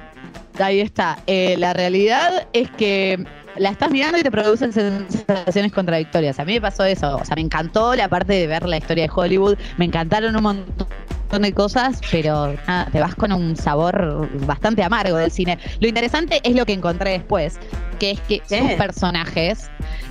Ahí 0.58 0.80
está. 0.80 1.18
Eh, 1.26 1.56
la 1.58 1.72
realidad 1.72 2.46
es 2.52 2.70
que 2.72 3.24
la 3.56 3.70
estás 3.70 3.90
mirando 3.92 4.18
y 4.18 4.22
te 4.22 4.30
producen 4.30 4.72
sensaciones 4.72 5.72
contradictorias. 5.72 6.38
A 6.40 6.44
mí 6.44 6.54
me 6.54 6.60
pasó 6.60 6.84
eso. 6.84 7.16
O 7.16 7.24
sea, 7.24 7.36
me 7.36 7.42
encantó 7.42 7.94
la 7.94 8.08
parte 8.08 8.32
de 8.32 8.46
ver 8.48 8.64
la 8.68 8.76
historia 8.76 9.04
de 9.04 9.10
Hollywood. 9.14 9.56
Me 9.78 9.84
encantaron 9.84 10.34
un 10.36 10.42
montón 10.42 11.42
de 11.42 11.52
cosas, 11.52 12.00
pero 12.10 12.54
nada, 12.68 12.86
te 12.92 13.00
vas 13.00 13.14
con 13.16 13.32
un 13.32 13.56
sabor 13.56 14.28
bastante 14.46 14.82
amargo 14.84 15.16
del 15.16 15.30
cine. 15.32 15.58
Lo 15.80 15.88
interesante 15.88 16.40
es 16.44 16.54
lo 16.54 16.64
que 16.66 16.72
encontré 16.72 17.10
después, 17.10 17.58
que 17.98 18.12
es 18.12 18.20
que 18.20 18.40
sus 18.48 18.72
personajes 18.74 19.68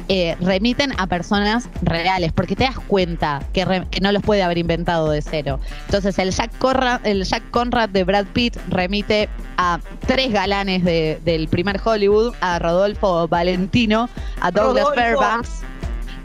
eh, 0.09 0.35
remiten 0.41 0.91
a 0.99 1.07
personas 1.07 1.69
reales, 1.81 2.31
porque 2.33 2.55
te 2.55 2.63
das 2.65 2.79
cuenta 2.87 3.41
que, 3.53 3.65
re- 3.65 3.87
que 3.89 4.01
no 4.01 4.11
los 4.11 4.21
puede 4.23 4.43
haber 4.43 4.57
inventado 4.57 5.09
de 5.09 5.21
cero. 5.21 5.59
Entonces 5.85 6.17
el 6.19 6.31
Jack 6.31 6.57
Conrad, 6.57 7.05
el 7.05 7.23
Jack 7.23 7.49
Conrad 7.51 7.89
de 7.89 8.03
Brad 8.03 8.25
Pitt 8.33 8.57
remite 8.69 9.29
a 9.57 9.79
tres 10.07 10.31
galanes 10.31 10.83
de- 10.83 11.19
del 11.23 11.47
primer 11.47 11.79
Hollywood, 11.83 12.33
a 12.41 12.59
Rodolfo 12.59 13.27
Valentino, 13.27 14.09
a 14.41 14.51
Douglas 14.51 14.85
Rodolfo. 14.85 14.95
Fairbanks 15.01 15.49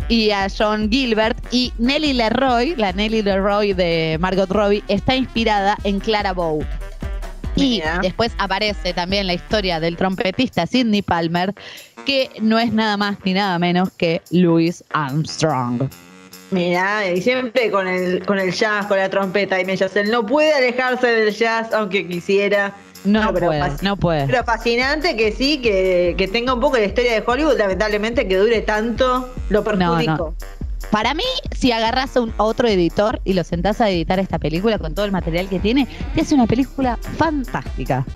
y 0.08 0.30
a 0.30 0.48
John 0.48 0.90
Gilbert 0.90 1.36
y 1.50 1.72
Nelly 1.78 2.14
Leroy, 2.14 2.74
la 2.76 2.92
Nelly 2.92 3.20
Leroy 3.22 3.74
de 3.74 4.16
Margot 4.18 4.50
Robbie, 4.50 4.82
está 4.88 5.14
inspirada 5.14 5.76
en 5.84 6.00
Clara 6.00 6.32
Bow. 6.32 6.64
Y 7.58 7.82
después 8.02 8.32
aparece 8.38 8.92
también 8.92 9.26
la 9.26 9.34
historia 9.34 9.80
del 9.80 9.96
trompetista 9.96 10.66
Sidney 10.66 11.02
Palmer, 11.02 11.54
que 12.06 12.30
no 12.40 12.58
es 12.58 12.72
nada 12.72 12.96
más 12.96 13.18
ni 13.24 13.34
nada 13.34 13.58
menos 13.58 13.90
que 13.90 14.22
Louis 14.30 14.84
Armstrong. 14.90 15.88
Mira, 16.50 17.06
y 17.10 17.20
siempre 17.20 17.70
con 17.70 17.86
el, 17.86 18.24
con 18.24 18.38
el 18.38 18.52
jazz, 18.52 18.86
con 18.86 18.96
la 18.96 19.10
trompeta, 19.10 19.60
y 19.60 19.64
me 19.66 19.74
él 19.74 20.10
no 20.10 20.24
puede 20.24 20.54
alejarse 20.54 21.06
del 21.06 21.34
jazz 21.34 21.72
aunque 21.74 22.06
quisiera. 22.06 22.74
No, 23.04 23.32
No, 23.32 23.34
puede, 23.34 23.70
no 23.82 23.96
puede. 23.96 24.26
Pero 24.26 24.44
fascinante 24.44 25.16
que 25.16 25.32
sí, 25.32 25.58
que, 25.60 26.14
que 26.18 26.26
tenga 26.26 26.54
un 26.54 26.60
poco 26.60 26.78
la 26.78 26.84
historia 26.84 27.12
de 27.12 27.22
Hollywood, 27.24 27.56
lamentablemente 27.56 28.26
que 28.26 28.36
dure 28.36 28.60
tanto, 28.62 29.32
lo 29.50 29.62
perjudicó. 29.62 30.34
Para 30.90 31.12
mí, 31.12 31.24
si 31.56 31.70
agarras 31.72 32.16
a, 32.16 32.22
un- 32.22 32.32
otro 32.38 32.66
editor 32.68 33.20
y 33.24 33.34
lo 33.34 33.44
sentás 33.44 33.80
a 33.80 33.90
editar 33.90 34.18
esta 34.18 34.38
película 34.38 34.78
con 34.78 34.94
todo 34.94 35.04
el 35.04 35.12
material 35.12 35.48
que 35.48 35.58
tiene, 35.58 35.86
te 36.14 36.22
hace 36.22 36.34
una 36.34 36.46
película 36.46 36.98
fantástica. 37.18 38.06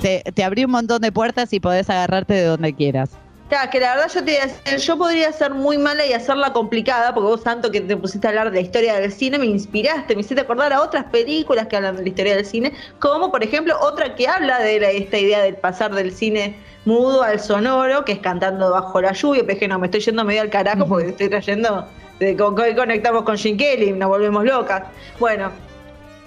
Te, 0.00 0.22
te 0.32 0.44
abrió 0.44 0.66
un 0.66 0.72
montón 0.72 1.02
de 1.02 1.10
puertas 1.10 1.52
y 1.52 1.60
podés 1.60 1.90
agarrarte 1.90 2.34
de 2.34 2.44
donde 2.44 2.72
quieras. 2.74 3.10
Claro, 3.48 3.70
que 3.70 3.80
la 3.80 3.94
verdad 3.94 4.10
yo 4.14 4.22
te 4.22 4.34
iba 4.34 4.44
decir, 4.46 4.78
yo 4.78 4.98
podría 4.98 5.32
ser 5.32 5.54
muy 5.54 5.78
mala 5.78 6.04
y 6.04 6.12
hacerla 6.12 6.52
complicada, 6.52 7.14
porque 7.14 7.28
vos 7.28 7.42
tanto 7.42 7.70
que 7.70 7.80
te 7.80 7.96
pusiste 7.96 8.26
a 8.26 8.30
hablar 8.30 8.50
de 8.50 8.56
la 8.56 8.60
historia 8.60 8.94
del 9.00 9.10
cine, 9.10 9.38
me 9.38 9.46
inspiraste, 9.46 10.14
me 10.14 10.20
hiciste 10.20 10.42
acordar 10.42 10.72
a 10.74 10.82
otras 10.82 11.04
películas 11.06 11.66
que 11.66 11.76
hablan 11.76 11.96
de 11.96 12.02
la 12.02 12.08
historia 12.10 12.36
del 12.36 12.44
cine, 12.44 12.74
como 13.00 13.30
por 13.30 13.42
ejemplo 13.42 13.74
otra 13.80 14.14
que 14.14 14.28
habla 14.28 14.58
de 14.60 14.98
esta 14.98 15.18
idea 15.18 15.40
del 15.42 15.56
pasar 15.56 15.94
del 15.94 16.12
cine 16.12 16.56
mudo 16.88 17.22
al 17.22 17.38
sonoro, 17.38 18.04
que 18.04 18.12
es 18.12 18.18
cantando 18.18 18.70
bajo 18.72 19.00
la 19.00 19.12
lluvia, 19.12 19.42
pero 19.42 19.52
es 19.52 19.58
que 19.58 19.68
no, 19.68 19.78
me 19.78 19.86
estoy 19.86 20.00
yendo 20.00 20.24
medio 20.24 20.40
al 20.42 20.50
carajo 20.50 20.86
porque 20.88 21.08
estoy 21.08 21.28
trayendo, 21.28 21.86
de, 22.18 22.36
con, 22.36 22.56
con- 22.56 22.74
conectamos 22.74 23.22
con 23.22 23.36
Jim 23.36 23.56
Kelly, 23.56 23.92
nos 23.92 24.08
volvemos 24.08 24.44
locas. 24.44 24.82
Bueno, 25.20 25.50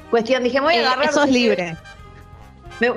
cuestión, 0.10 0.44
dije, 0.44 0.60
voy 0.62 0.76
a 0.76 0.78
Eh, 0.82 0.86
agarrar... 0.86 1.10
eso 1.10 1.24
es 1.24 1.32
libre. 1.32 1.76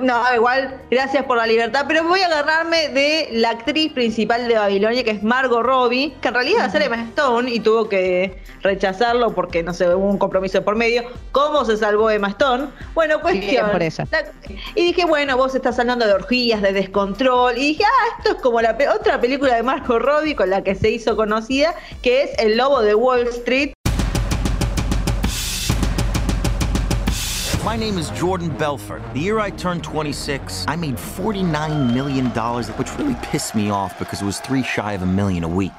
No, 0.01 0.23
igual, 0.33 0.81
gracias 0.89 1.23
por 1.25 1.37
la 1.37 1.45
libertad, 1.45 1.85
pero 1.87 2.03
voy 2.03 2.19
a 2.21 2.25
agarrarme 2.25 2.89
de 2.89 3.29
la 3.33 3.51
actriz 3.51 3.93
principal 3.93 4.47
de 4.47 4.55
Babilonia, 4.55 5.03
que 5.03 5.11
es 5.11 5.21
Margot 5.23 5.61
Robbie, 5.63 6.15
que 6.21 6.27
en 6.29 6.33
realidad 6.33 6.61
va 6.61 6.65
a 6.65 6.69
ser 6.71 6.81
Emma 6.81 7.03
Stone 7.09 7.51
y 7.51 7.59
tuvo 7.59 7.87
que 7.87 8.41
rechazarlo 8.63 9.35
porque, 9.35 9.61
no 9.61 9.73
sé, 9.75 9.87
hubo 9.93 10.09
un 10.09 10.17
compromiso 10.17 10.63
por 10.63 10.75
medio. 10.75 11.03
¿Cómo 11.31 11.63
se 11.65 11.77
salvó 11.77 12.09
Emma 12.09 12.29
Stone? 12.29 12.67
Bueno, 12.95 13.21
cuestión. 13.21 13.67
La- 14.11 14.23
y 14.73 14.85
dije, 14.87 15.05
bueno, 15.05 15.37
vos 15.37 15.53
estás 15.53 15.77
hablando 15.77 16.07
de 16.07 16.13
orgías, 16.13 16.63
de 16.63 16.73
descontrol, 16.73 17.55
y 17.57 17.61
dije, 17.61 17.83
ah, 17.85 18.15
esto 18.17 18.35
es 18.37 18.41
como 18.41 18.61
la 18.61 18.75
pe- 18.77 18.89
otra 18.89 19.21
película 19.21 19.55
de 19.55 19.61
Margot 19.61 20.01
Robbie 20.01 20.35
con 20.35 20.49
la 20.49 20.63
que 20.63 20.73
se 20.73 20.89
hizo 20.89 21.15
conocida, 21.15 21.75
que 22.01 22.23
es 22.23 22.31
El 22.39 22.57
Lobo 22.57 22.81
de 22.81 22.95
Wall 22.95 23.27
Street, 23.27 23.73
My 27.65 27.75
name 27.75 27.97
is 27.97 28.11
Jordan 28.11 28.55
Belfort. 28.59 29.01
The 29.15 29.19
year 29.21 29.39
I 29.39 29.49
turned 29.49 29.83
26, 29.83 30.65
I 30.67 30.75
made 30.75 30.97
$49 30.97 31.93
million, 31.95 32.29
which 32.77 32.95
really 32.99 33.15
pissed 33.23 33.55
me 33.55 33.71
off 33.71 33.97
because 33.97 34.21
it 34.21 34.25
was 34.25 34.39
three 34.39 34.61
shy 34.61 34.93
of 34.93 35.01
a 35.01 35.07
million 35.07 35.43
a 35.43 35.47
week. 35.47 35.73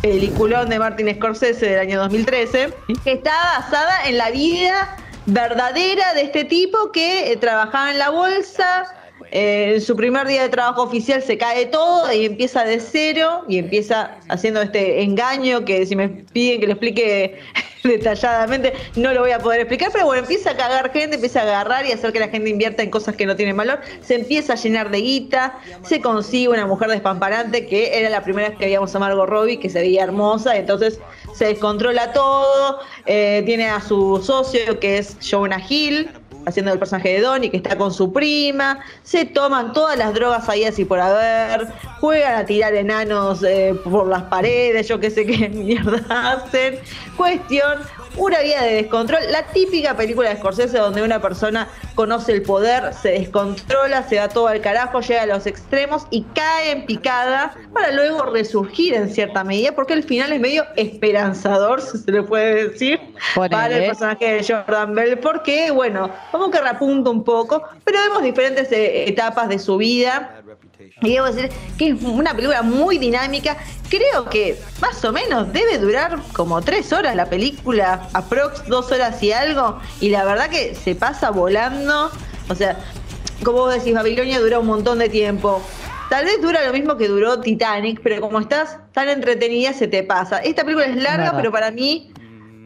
peliculón 0.00 0.68
de 0.68 0.78
Martin 0.78 1.08
Scorsese 1.16 1.66
del 1.66 1.80
año 1.80 1.98
2013, 1.98 2.72
que 3.02 3.12
está 3.14 3.32
basada 3.58 4.06
en 4.06 4.18
la 4.18 4.30
vida 4.30 4.96
verdadera 5.26 6.14
de 6.14 6.22
este 6.22 6.44
tipo 6.44 6.92
que 6.92 7.32
eh, 7.32 7.36
trabajaba 7.36 7.90
en 7.90 7.98
la 7.98 8.10
bolsa. 8.10 8.84
Eh, 9.30 9.74
en 9.74 9.80
su 9.80 9.94
primer 9.94 10.26
día 10.26 10.42
de 10.42 10.48
trabajo 10.48 10.82
oficial 10.82 11.22
se 11.22 11.38
cae 11.38 11.66
todo 11.66 12.12
y 12.12 12.26
empieza 12.26 12.64
de 12.64 12.80
cero 12.80 13.44
y 13.48 13.58
empieza 13.58 14.16
haciendo 14.28 14.60
este 14.60 15.02
engaño 15.02 15.64
que 15.64 15.86
si 15.86 15.94
me 15.94 16.08
piden 16.08 16.60
que 16.60 16.66
lo 16.66 16.72
explique 16.72 17.38
detalladamente 17.84 18.72
no 18.96 19.12
lo 19.12 19.20
voy 19.20 19.30
a 19.30 19.38
poder 19.38 19.60
explicar, 19.60 19.90
pero 19.92 20.06
bueno, 20.06 20.22
empieza 20.22 20.50
a 20.50 20.56
cagar 20.56 20.92
gente, 20.92 21.16
empieza 21.16 21.40
a 21.40 21.42
agarrar 21.44 21.86
y 21.86 21.92
hacer 21.92 22.12
que 22.12 22.20
la 22.20 22.28
gente 22.28 22.50
invierta 22.50 22.82
en 22.82 22.90
cosas 22.90 23.16
que 23.16 23.26
no 23.26 23.36
tienen 23.36 23.56
valor, 23.56 23.80
se 24.02 24.16
empieza 24.16 24.54
a 24.54 24.56
llenar 24.56 24.90
de 24.90 24.98
guita, 24.98 25.58
se 25.82 26.00
consigue 26.00 26.48
una 26.48 26.66
mujer 26.66 26.90
despamparante 26.90 27.66
que 27.66 27.98
era 27.98 28.10
la 28.10 28.22
primera 28.22 28.48
vez 28.48 28.58
que 28.58 28.64
veíamos 28.66 28.94
a 28.94 28.98
Margot 28.98 29.28
Robbie, 29.28 29.58
que 29.58 29.70
se 29.70 29.80
veía 29.80 30.04
hermosa, 30.04 30.56
entonces 30.56 30.98
se 31.34 31.46
descontrola 31.46 32.12
todo, 32.12 32.80
eh, 33.06 33.42
tiene 33.46 33.68
a 33.68 33.80
su 33.80 34.20
socio 34.22 34.78
que 34.80 34.98
es 34.98 35.16
Jonah 35.22 35.62
Hill, 35.68 36.10
haciendo 36.46 36.72
el 36.72 36.78
personaje 36.78 37.10
de 37.10 37.20
Donnie, 37.20 37.50
que 37.50 37.56
está 37.58 37.76
con 37.76 37.92
su 37.92 38.12
prima, 38.12 38.80
se 39.02 39.24
toman 39.24 39.72
todas 39.72 39.96
las 39.98 40.14
drogas 40.14 40.48
ahí 40.48 40.64
así 40.64 40.84
por 40.84 41.00
haber, 41.00 41.68
juegan 42.00 42.36
a 42.36 42.44
tirar 42.44 42.74
enanos 42.74 43.42
eh, 43.42 43.74
por 43.84 44.06
las 44.06 44.24
paredes, 44.24 44.88
yo 44.88 45.00
qué 45.00 45.10
sé 45.10 45.26
qué 45.26 45.48
mierda 45.50 46.32
hacen. 46.32 46.78
Cuestión, 47.16 47.78
una 48.16 48.40
vida 48.40 48.62
de 48.62 48.74
descontrol, 48.74 49.20
la 49.30 49.46
típica 49.46 49.96
película 49.96 50.30
de 50.30 50.36
Scorsese 50.36 50.78
donde 50.78 51.02
una 51.02 51.20
persona 51.20 51.68
conoce 51.94 52.32
el 52.32 52.42
poder, 52.42 52.92
se 52.94 53.10
descontrola, 53.12 54.02
se 54.08 54.18
va 54.18 54.28
todo 54.28 54.48
al 54.48 54.60
carajo, 54.60 55.00
llega 55.00 55.22
a 55.22 55.26
los 55.26 55.46
extremos 55.46 56.06
y 56.10 56.22
cae 56.34 56.72
en 56.72 56.86
picada 56.86 57.54
para 57.72 57.92
luego 57.92 58.24
resurgir 58.24 58.94
en 58.94 59.10
cierta 59.10 59.44
medida, 59.44 59.72
porque 59.72 59.94
el 59.94 60.02
final 60.02 60.32
es 60.32 60.40
medio 60.40 60.64
esperanzador, 60.76 61.80
si 61.80 61.98
se 61.98 62.10
le 62.10 62.22
puede 62.22 62.68
decir, 62.68 63.00
para 63.34 63.76
el 63.76 63.86
personaje 63.86 64.34
de 64.34 64.44
Jordan 64.44 64.94
Bell, 64.94 65.18
porque, 65.18 65.70
bueno, 65.70 66.10
como 66.32 66.50
que 66.50 66.60
repunta 66.60 67.10
un 67.10 67.24
poco, 67.24 67.62
pero 67.84 67.98
vemos 68.00 68.22
diferentes 68.22 68.70
eh, 68.72 69.08
etapas 69.08 69.48
de 69.48 69.58
su 69.58 69.76
vida. 69.76 70.39
Y 71.02 71.14
debo 71.14 71.26
decir 71.26 71.50
que 71.78 71.90
es 71.90 72.02
una 72.02 72.34
película 72.34 72.62
muy 72.62 72.98
dinámica. 72.98 73.56
Creo 73.88 74.26
que 74.26 74.60
más 74.80 75.04
o 75.04 75.12
menos 75.12 75.52
debe 75.52 75.78
durar 75.78 76.18
como 76.32 76.60
tres 76.60 76.92
horas 76.92 77.16
la 77.16 77.26
película, 77.26 78.08
aprox 78.12 78.66
dos 78.66 78.92
horas 78.92 79.22
y 79.22 79.32
algo. 79.32 79.80
Y 80.00 80.10
la 80.10 80.24
verdad 80.24 80.50
que 80.50 80.74
se 80.74 80.94
pasa 80.94 81.30
volando. 81.30 82.10
O 82.48 82.54
sea, 82.54 82.78
como 83.42 83.58
vos 83.58 83.74
decís, 83.74 83.94
Babilonia 83.94 84.40
dura 84.40 84.58
un 84.58 84.66
montón 84.66 84.98
de 84.98 85.08
tiempo. 85.08 85.62
Tal 86.10 86.24
vez 86.24 86.42
dura 86.42 86.66
lo 86.66 86.72
mismo 86.72 86.96
que 86.96 87.08
duró 87.08 87.40
Titanic, 87.40 88.00
pero 88.02 88.20
como 88.20 88.40
estás 88.40 88.78
tan 88.92 89.08
entretenida 89.08 89.72
se 89.72 89.86
te 89.86 90.02
pasa. 90.02 90.38
Esta 90.38 90.64
película 90.64 90.86
es 90.86 90.96
larga, 90.96 91.32
pero 91.36 91.52
para 91.52 91.70
mí 91.70 92.12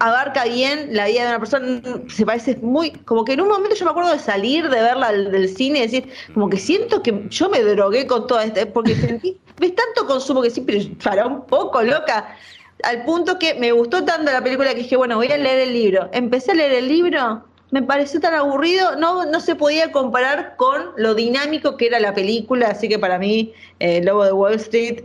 abarca 0.01 0.45
bien 0.45 0.89
la 0.91 1.07
vida 1.07 1.23
de 1.23 1.29
una 1.29 1.39
persona. 1.39 1.83
Se 2.09 2.27
parece 2.27 2.57
muy. 2.57 2.91
Como 2.91 3.25
que 3.25 3.33
en 3.33 3.41
un 3.41 3.49
momento 3.49 3.75
yo 3.75 3.85
me 3.85 3.91
acuerdo 3.91 4.13
de 4.13 4.19
salir 4.19 4.69
de 4.69 4.81
verla 4.81 5.13
del, 5.13 5.49
cine 5.49 5.81
y 5.81 5.83
decir, 5.83 6.09
como 6.33 6.49
que 6.49 6.57
siento 6.57 7.03
que 7.03 7.27
yo 7.29 7.49
me 7.49 7.61
drogué 7.61 8.07
con 8.07 8.27
toda 8.27 8.45
esta. 8.45 8.67
Porque 8.67 8.95
sentí. 8.95 9.39
Ves 9.59 9.75
tanto 9.75 10.07
consumo 10.07 10.43
que 10.43 10.51
sí, 10.51 10.61
pero 10.63 10.81
para 11.03 11.27
un 11.27 11.47
poco, 11.47 11.83
loca. 11.83 12.37
Al 12.83 13.05
punto 13.05 13.39
que 13.39 13.55
me 13.55 13.71
gustó 13.73 14.05
tanto 14.05 14.31
la 14.31 14.43
película 14.43 14.71
que 14.71 14.81
dije, 14.81 14.97
bueno, 14.97 15.17
voy 15.17 15.29
a 15.29 15.37
leer 15.37 15.61
el 15.61 15.73
libro. 15.73 16.09
Empecé 16.13 16.53
a 16.53 16.55
leer 16.55 16.73
el 16.73 16.89
libro. 16.89 17.45
Me 17.71 17.83
pareció 17.83 18.21
tan 18.21 18.35
aburrido, 18.35 18.97
no, 18.97 19.25
no 19.25 19.41
se 19.41 19.57
podía 19.57 19.91
comparar 19.91 20.55
con 20.57 20.91
lo 20.97 21.15
dinámico 21.15 21.77
que 21.77 21.87
era 21.87 21.99
la 21.99 22.15
película, 22.15 22.69
así 22.69 22.89
que 22.89 23.01
para 23.01 23.19
mí, 23.19 23.53
eh, 23.81 24.01
Lobo 24.05 24.25
de 24.25 24.33
Wall 24.33 24.55
Street, 24.55 25.03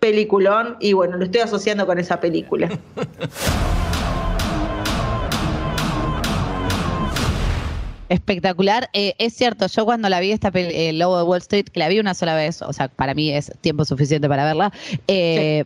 peliculón, 0.00 0.76
y 0.80 0.92
bueno, 0.92 1.16
lo 1.16 1.24
estoy 1.24 1.40
asociando 1.40 1.86
con 1.86 1.98
esa 1.98 2.20
película. 2.20 2.68
Espectacular. 8.10 8.90
Eh, 8.92 9.14
es 9.18 9.32
cierto, 9.34 9.66
yo 9.68 9.84
cuando 9.86 10.08
la 10.08 10.20
vi 10.20 10.32
esta 10.32 10.50
pel- 10.52 10.70
eh, 10.72 10.92
Lobo 10.92 11.16
de 11.16 11.22
Wall 11.24 11.38
Street, 11.38 11.66
que 11.72 11.78
la 11.80 11.88
vi 11.88 11.98
una 12.00 12.12
sola 12.14 12.34
vez, 12.34 12.60
o 12.60 12.72
sea, 12.72 12.88
para 12.88 13.14
mí 13.14 13.30
es 13.30 13.52
tiempo 13.60 13.84
suficiente 13.84 14.28
para 14.28 14.44
verla, 14.44 14.72
eh, 15.06 15.64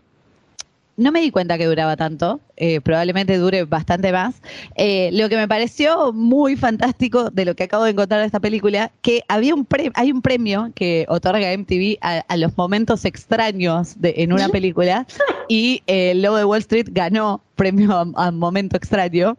no 0.97 1.11
me 1.11 1.21
di 1.23 1.31
cuenta 1.33 1.59
que 1.59 1.65
duraba 1.67 1.97
tanto, 1.97 2.39
eh, 2.57 2.81
probablemente 2.81 3.37
dure 3.39 3.65
bastante 3.65 4.13
más. 4.13 4.37
Eh, 4.77 5.09
lo 5.13 5.29
que 5.29 5.37
me 5.37 5.49
pareció 5.49 6.13
muy 6.13 6.55
fantástico 6.55 7.31
de 7.31 7.45
lo 7.47 7.57
que 7.57 7.65
acabo 7.65 7.83
de 7.83 7.91
encontrar 7.91 8.21
de 8.21 8.27
esta 8.27 8.39
película, 8.39 8.93
que 9.03 9.23
había 9.27 9.55
un 9.57 9.65
pre- 9.65 9.91
hay 9.95 10.13
un 10.13 10.23
premio 10.23 10.71
que 10.77 11.05
otorga 11.09 11.51
MTV 11.53 11.99
a, 12.01 12.19
a 12.29 12.37
los 12.37 12.57
momentos 12.57 13.05
extraños 13.07 14.01
de, 14.01 14.15
en 14.19 14.33
una 14.35 14.49
película 14.51 15.05
y 15.49 15.83
eh, 15.89 16.13
el 16.13 16.23
Lobo 16.23 16.37
de 16.37 16.45
Wall 16.45 16.61
Street 16.61 16.87
ganó 16.93 17.41
premio 17.57 17.93
a, 17.93 18.27
a 18.27 18.31
momento 18.31 18.77
extraño. 18.77 19.37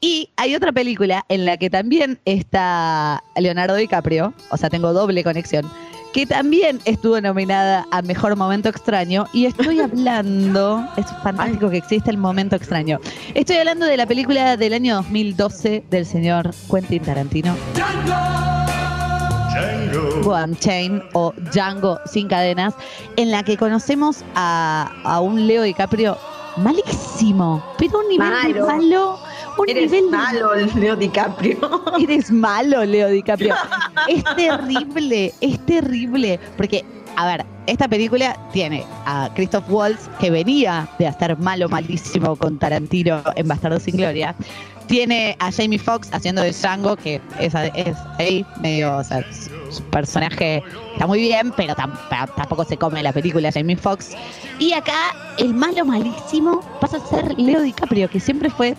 Y 0.00 0.30
hay 0.36 0.54
otra 0.54 0.72
película 0.72 1.24
en 1.28 1.44
la 1.44 1.56
que 1.56 1.70
también 1.70 2.20
está 2.24 3.22
Leonardo 3.36 3.74
DiCaprio, 3.74 4.32
o 4.50 4.56
sea, 4.56 4.70
tengo 4.70 4.92
doble 4.92 5.24
conexión, 5.24 5.68
que 6.12 6.24
también 6.24 6.80
estuvo 6.84 7.20
nominada 7.20 7.86
a 7.90 8.00
Mejor 8.02 8.36
Momento 8.36 8.68
Extraño. 8.68 9.26
Y 9.32 9.46
estoy 9.46 9.80
hablando, 9.82 10.88
es 10.96 11.06
fantástico 11.22 11.68
que 11.70 11.78
existe 11.78 12.10
el 12.10 12.16
momento 12.16 12.56
extraño. 12.56 13.00
Estoy 13.34 13.56
hablando 13.56 13.86
de 13.86 13.96
la 13.96 14.06
película 14.06 14.56
del 14.56 14.72
año 14.72 14.94
2012 14.96 15.84
del 15.90 16.06
señor 16.06 16.50
Quentin 16.70 17.02
Tarantino. 17.02 17.56
Django 17.74 18.38
Unchained 20.34 21.02
o 21.14 21.32
Django 21.52 21.98
sin 22.06 22.28
cadenas, 22.28 22.74
en 23.16 23.30
la 23.30 23.42
que 23.42 23.56
conocemos 23.56 24.24
a, 24.34 24.92
a 25.04 25.20
un 25.20 25.46
Leo 25.46 25.62
DiCaprio 25.62 26.18
malísimo, 26.58 27.62
pero 27.78 28.00
un 28.00 28.08
nivel 28.08 28.30
de 28.54 28.60
Malo. 28.60 28.66
malo, 28.66 29.18
un 29.58 29.68
Eres 29.68 29.90
nivel 29.90 30.10
de 30.10 30.16
malo, 30.16 30.54
Leo 30.74 30.96
DiCaprio. 30.96 31.58
Eres 31.98 32.30
malo, 32.30 32.84
Leo 32.84 33.08
DiCaprio. 33.08 33.54
Es 34.08 34.24
terrible, 34.36 35.34
es 35.40 35.66
terrible. 35.66 36.40
Porque, 36.56 36.84
a 37.16 37.26
ver, 37.26 37.44
esta 37.66 37.88
película 37.88 38.38
tiene 38.52 38.86
a 39.04 39.28
Christoph 39.34 39.68
Waltz, 39.68 40.08
que 40.18 40.30
venía 40.30 40.88
de 40.98 41.08
hacer 41.08 41.36
malo, 41.38 41.68
malísimo 41.68 42.36
con 42.36 42.58
Tarantino 42.58 43.22
en 43.36 43.48
Bastardo 43.48 43.78
sin 43.80 43.96
Gloria. 43.96 44.34
Tiene 44.86 45.36
a 45.40 45.52
Jamie 45.52 45.78
Foxx 45.78 46.08
haciendo 46.12 46.40
de 46.40 46.52
Django, 46.52 46.96
que 46.96 47.20
es, 47.38 47.52
es 47.74 47.96
ahí 48.18 48.46
medio, 48.62 48.96
o 48.96 49.04
sea, 49.04 49.22
su 49.30 49.57
personaje 49.90 50.62
está 50.92 51.06
muy 51.06 51.20
bien, 51.20 51.52
pero 51.56 51.74
tam- 51.74 51.98
tam- 52.10 52.34
tampoco 52.34 52.64
se 52.64 52.76
come 52.76 53.02
la 53.02 53.12
película 53.12 53.50
Jamie 53.52 53.76
Foxx. 53.76 54.10
Y 54.58 54.72
acá 54.72 55.14
el 55.38 55.54
malo 55.54 55.84
malísimo 55.84 56.60
pasa 56.80 56.96
a 56.98 57.00
ser 57.00 57.38
Leo 57.38 57.60
DiCaprio, 57.62 58.08
que 58.10 58.20
siempre 58.20 58.50
fue 58.50 58.74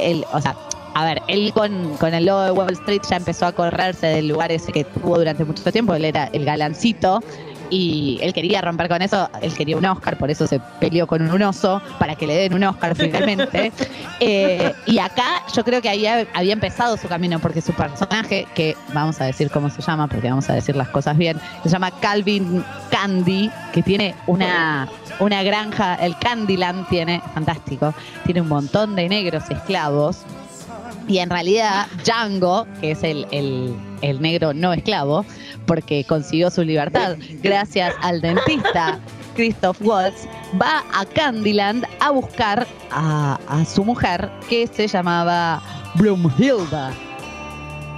el, 0.00 0.24
o 0.32 0.40
sea, 0.40 0.56
a 0.94 1.04
ver, 1.04 1.22
él 1.28 1.52
con, 1.52 1.96
con 1.98 2.12
el 2.14 2.24
logo 2.26 2.40
de 2.42 2.50
Wall 2.50 2.72
Street 2.72 3.02
ya 3.08 3.16
empezó 3.16 3.46
a 3.46 3.52
correrse 3.52 4.06
del 4.06 4.28
lugar 4.28 4.50
ese 4.50 4.72
que 4.72 4.84
tuvo 4.84 5.18
durante 5.18 5.44
mucho 5.44 5.70
tiempo, 5.70 5.94
él 5.94 6.04
era 6.04 6.28
el 6.32 6.44
galancito 6.44 7.22
y 7.70 8.18
él 8.22 8.32
quería 8.32 8.60
romper 8.60 8.88
con 8.88 9.02
eso, 9.02 9.28
él 9.42 9.52
quería 9.54 9.76
un 9.76 9.84
Oscar, 9.86 10.16
por 10.18 10.30
eso 10.30 10.46
se 10.46 10.60
peleó 10.80 11.06
con 11.06 11.22
un 11.30 11.42
oso 11.42 11.80
para 11.98 12.14
que 12.14 12.26
le 12.26 12.34
den 12.36 12.54
un 12.54 12.64
Oscar 12.64 12.94
finalmente. 12.96 13.72
Eh, 14.20 14.72
y 14.86 14.98
acá 14.98 15.44
yo 15.54 15.62
creo 15.62 15.80
que 15.80 15.88
ahí 15.88 16.04
ha- 16.04 16.26
había 16.34 16.52
empezado 16.52 16.96
su 16.96 17.06
camino 17.06 17.38
porque 17.38 17.60
su 17.60 17.72
personaje, 17.72 18.48
que 18.52 18.76
vamos 18.92 19.20
a 19.20 19.26
decir 19.26 19.48
cómo 19.48 19.70
se 19.70 19.80
llama, 19.80 20.08
porque 20.08 20.28
vamos 20.28 20.50
a 20.50 20.54
decir 20.54 20.74
las 20.74 20.88
cosas 20.88 21.16
bien, 21.16 21.38
se 21.62 21.68
llama 21.68 21.92
Calvin 22.00 22.64
Candy, 22.90 23.48
que 23.72 23.80
tiene 23.82 24.16
una, 24.26 24.88
una 25.20 25.44
granja, 25.44 25.94
el 25.94 26.18
Candyland 26.18 26.88
tiene, 26.88 27.22
fantástico, 27.32 27.94
tiene 28.24 28.40
un 28.40 28.48
montón 28.48 28.96
de 28.96 29.08
negros 29.08 29.44
esclavos. 29.50 30.22
Y 31.06 31.18
en 31.18 31.30
realidad 31.30 31.86
Django, 32.04 32.66
que 32.80 32.90
es 32.90 33.04
el, 33.04 33.24
el- 33.30 33.76
el 34.00 34.20
negro 34.20 34.52
no 34.52 34.72
esclavo, 34.72 35.24
porque 35.68 36.02
consiguió 36.04 36.50
su 36.50 36.64
libertad 36.64 37.16
gracias 37.42 37.94
al 38.02 38.20
dentista 38.20 38.98
Christoph 39.36 39.80
Waltz, 39.82 40.26
va 40.60 40.82
a 40.92 41.06
Candyland 41.06 41.86
a 42.00 42.10
buscar 42.10 42.66
a, 42.90 43.38
a 43.46 43.64
su 43.64 43.84
mujer 43.84 44.28
que 44.48 44.66
se 44.66 44.88
llamaba 44.88 45.62
Brumhilda. 45.94 46.92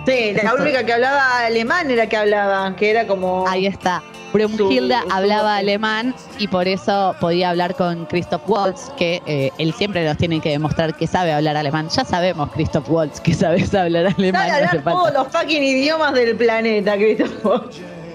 Sí, 0.07 0.35
la 0.43 0.55
única 0.55 0.85
que 0.85 0.93
hablaba 0.93 1.47
alemán 1.47 1.91
era 1.91 2.07
que 2.07 2.17
hablaba, 2.19 2.77
que 2.77 2.91
era 2.91 3.07
como. 3.07 3.49
Ahí 3.49 3.67
está. 3.67 4.03
Brumhilda 4.32 5.04
hablaba 5.10 5.56
alemán 5.56 6.14
y 6.38 6.49
por 6.49 6.68
eso 6.68 7.14
podía 7.20 7.50
hablar 7.50 7.75
con 7.75 8.06
Christoph 8.06 8.49
Waltz, 8.49 8.90
que 8.96 9.20
eh, 9.26 9.50
él 9.58 9.72
siempre 9.75 10.04
nos 10.04 10.16
tiene 10.16 10.40
que 10.40 10.50
demostrar 10.50 10.95
que 10.95 11.06
sabe 11.06 11.32
hablar 11.32 11.56
alemán. 11.56 11.88
Ya 11.88 12.04
sabemos, 12.04 12.50
Christoph 12.52 12.88
Waltz, 12.88 13.21
que 13.21 13.34
sabes 13.34 13.75
hablar 13.75 14.14
alemán. 14.16 14.49
Sabe 14.49 14.66
hablar 14.66 14.84
todos 14.84 15.12
los 15.12 15.28
fucking 15.28 15.62
idiomas 15.62 16.14
del 16.14 16.36
planeta, 16.36 16.97
Christopher. 16.97 17.60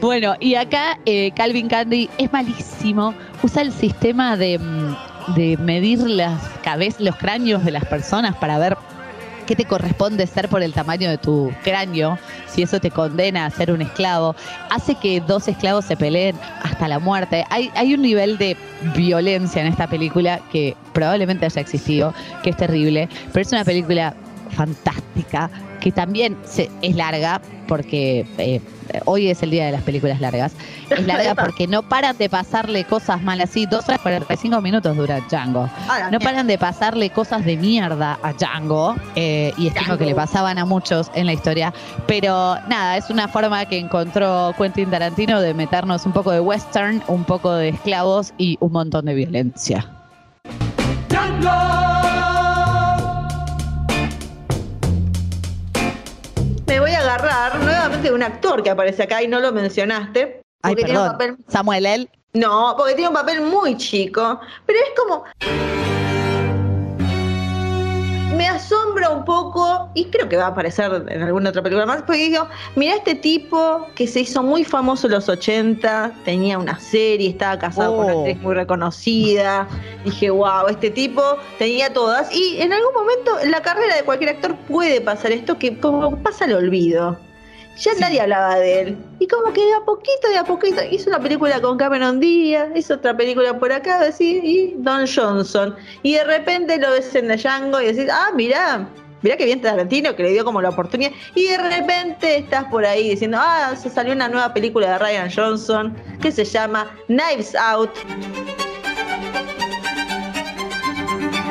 Bueno, 0.02 0.36
y 0.40 0.56
acá 0.56 1.00
eh, 1.06 1.32
Calvin 1.36 1.68
Candy 1.68 2.10
es 2.18 2.32
malísimo. 2.32 3.14
Usa 3.42 3.62
el 3.62 3.72
sistema 3.72 4.38
de, 4.38 4.60
mm, 4.60 5.34
de 5.36 5.58
medir 5.58 6.00
las 6.02 6.42
cabezas, 6.64 7.02
los 7.02 7.16
cráneos 7.16 7.64
de 7.66 7.72
las 7.72 7.86
personas 7.86 8.36
para 8.36 8.58
ver 8.58 8.78
qué 9.46 9.56
te 9.56 9.66
corresponde 9.66 10.28
ser 10.28 10.50
por 10.50 10.64
el 10.64 10.74
tamaño 10.74 11.10
de 11.10 11.18
tu 11.18 11.52
cráneo, 11.64 12.18
si 12.48 12.64
eso 12.64 12.80
te 12.80 12.92
condena 12.92 13.46
a 13.46 13.50
ser 13.50 13.72
un 13.72 13.82
esclavo. 13.82 14.36
Hace 14.70 14.96
que 14.96 15.22
dos 15.22 15.48
esclavos 15.48 15.86
se 15.86 15.96
peleen 15.96 16.36
hasta 16.64 16.88
la 16.88 17.00
muerte. 17.00 17.46
Hay, 17.50 17.72
hay 17.76 17.94
un 17.94 18.02
nivel 18.02 18.38
de 18.38 18.58
violencia 18.96 19.62
en 19.62 19.68
esta 19.68 19.88
película 19.88 20.40
que 20.52 20.76
probablemente 20.94 21.46
haya 21.46 21.62
existido, 21.62 22.14
que 22.44 22.52
es 22.52 22.58
terrible, 22.58 23.10
pero 23.32 23.42
es 23.42 23.52
una 23.52 23.66
película 23.66 24.14
fantástica 24.52 25.50
que 25.86 25.92
también 25.92 26.36
se- 26.46 26.72
es 26.82 26.96
larga 26.96 27.40
porque 27.68 28.26
eh, 28.40 28.60
hoy 29.06 29.30
es 29.30 29.44
el 29.44 29.52
día 29.52 29.68
de 29.68 29.72
las 29.72 29.84
películas 29.84 30.20
largas. 30.20 30.54
Es 30.90 31.06
larga 31.06 31.36
porque 31.36 31.68
no 31.68 31.84
paran 31.84 32.18
de 32.18 32.28
pasarle 32.28 32.86
cosas 32.86 33.22
malas. 33.22 33.52
Sí, 33.52 33.68
dos 33.68 33.88
horas 33.88 34.02
45 34.02 34.62
minutos 34.62 34.98
dura 34.98 35.20
Django. 35.30 35.70
Ahora, 35.88 36.10
No 36.10 36.20
paran 36.20 36.48
de 36.48 36.58
pasarle 36.58 37.12
cosas 37.12 37.46
de 37.46 37.56
mierda 37.56 38.18
a 38.24 38.34
Django 38.34 38.96
eh, 39.16 39.54
y 39.58 39.68
estimo 39.68 39.86
Django. 39.86 39.98
que 40.00 40.06
le 40.06 40.16
pasaban 40.16 40.58
a 40.58 40.66
muchos 40.66 41.12
en 41.14 41.28
la 41.28 41.34
historia. 41.34 41.72
Pero 42.08 42.56
nada, 42.68 42.98
es 42.98 43.12
una 43.12 43.28
forma 43.28 43.66
que 43.66 43.78
encontró 43.78 44.56
Quentin 44.58 44.90
Tarantino 44.90 45.40
de 45.40 45.54
meternos 45.54 46.04
un 46.08 46.14
poco 46.14 46.32
de 46.32 46.40
western, 46.40 47.04
un 47.08 47.24
poco 47.26 47.52
de 47.54 47.70
esclavos 47.70 48.34
y 48.40 48.58
un 48.60 48.72
montón 48.72 49.06
de 49.06 49.14
violencia. 49.14 49.88
Me 51.12 51.18
agarrar 57.06 57.60
nuevamente 57.60 58.12
un 58.12 58.24
actor 58.24 58.64
que 58.64 58.70
aparece 58.70 59.04
acá 59.04 59.22
y 59.22 59.28
no 59.28 59.40
lo 59.40 59.52
mencionaste. 59.52 60.42
Ay, 60.62 60.74
porque 60.74 60.86
tiene 60.86 61.00
un 61.00 61.18
perdón. 61.18 61.36
papel 61.38 61.46
Samuel 61.48 61.86
L. 61.86 62.10
No, 62.34 62.74
porque 62.78 62.96
tiene 62.96 63.10
un 63.10 63.14
papel 63.14 63.42
muy 63.42 63.78
chico, 63.78 64.40
pero 64.66 64.80
es 64.80 65.00
como... 65.00 65.24
Me 68.36 68.48
asombra 68.48 69.10
un 69.10 69.24
poco, 69.24 69.90
y 69.94 70.06
creo 70.06 70.28
que 70.28 70.36
va 70.36 70.46
a 70.46 70.48
aparecer 70.48 71.06
en 71.08 71.22
alguna 71.22 71.50
otra 71.52 71.62
película 71.64 71.86
más, 71.86 72.02
porque 72.04 72.30
digo, 72.30 72.48
mira 72.76 72.96
este 72.96 73.16
tipo 73.16 73.88
que 73.96 74.08
se 74.08 74.22
hizo 74.22 74.44
muy 74.44 74.66
famoso 74.66 75.08
en 75.08 75.14
los 75.14 75.30
80, 75.30 76.12
tenía 76.26 76.58
una 76.60 76.78
serie, 76.80 77.30
estaba 77.30 77.58
casado 77.58 77.96
con 77.96 78.06
una 78.06 78.14
Oh. 78.16 78.20
actriz 78.20 78.42
muy 78.42 78.54
reconocida, 78.56 79.68
dije, 80.04 80.30
wow, 80.30 80.68
este 80.70 80.90
tipo 80.90 81.22
tenía 81.58 81.94
todas, 81.94 82.34
y 82.34 82.58
en 82.62 82.74
algún 82.74 82.94
momento 82.94 83.40
en 83.40 83.52
la 83.52 83.62
carrera 83.62 83.96
de 83.96 84.04
cualquier 84.04 84.32
actor 84.32 84.56
puede 84.68 85.00
pasar 85.02 85.32
esto, 85.32 85.58
que 85.58 85.80
como 85.80 86.18
pasa 86.22 86.46
al 86.46 86.54
olvido. 86.54 87.25
Ya 87.78 87.92
nadie 88.00 88.22
hablaba 88.22 88.56
de 88.56 88.82
él. 88.82 88.98
Y 89.20 89.28
como 89.28 89.52
que 89.52 89.62
de 89.66 89.74
a 89.74 89.82
poquito, 89.82 90.30
de 90.30 90.38
a 90.38 90.44
poquito, 90.44 90.82
hizo 90.90 91.10
una 91.10 91.20
película 91.20 91.62
con 91.62 91.78
Cameron 91.78 92.20
Díaz, 92.20 92.70
hizo 92.76 92.96
otra 92.96 93.16
película 93.16 93.58
por 93.60 93.72
acá, 93.72 94.00
decís, 94.00 94.40
y 94.44 94.74
Don 94.78 95.06
Johnson. 95.08 95.76
Y 96.02 96.14
de 96.14 96.24
repente 96.24 96.78
lo 96.78 96.92
ves 96.92 97.14
en 97.16 97.28
Django 97.28 97.82
y 97.82 97.88
decís, 97.88 98.10
ah, 98.12 98.30
mirá, 98.34 98.88
mirá 99.22 99.36
que 99.36 99.46
bien 99.46 99.62
Tarantino 99.62 100.16
que 100.16 100.24
le 100.24 100.32
dio 100.32 100.46
como 100.46 100.62
la 100.62 100.70
oportunidad. 100.70 101.12
Y 101.36 101.48
de 101.48 101.58
repente 101.58 102.38
estás 102.38 102.64
por 102.66 102.86
ahí 102.86 103.10
diciendo, 103.10 103.38
ah, 103.42 103.76
se 103.76 103.90
salió 103.90 104.14
una 104.14 104.30
nueva 104.30 104.54
película 104.54 104.92
de 104.92 105.00
Ryan 105.00 105.30
Johnson 105.34 105.96
que 106.22 106.32
se 106.32 106.46
llama 106.46 106.90
Knives 107.08 107.56
Out. 107.56 107.92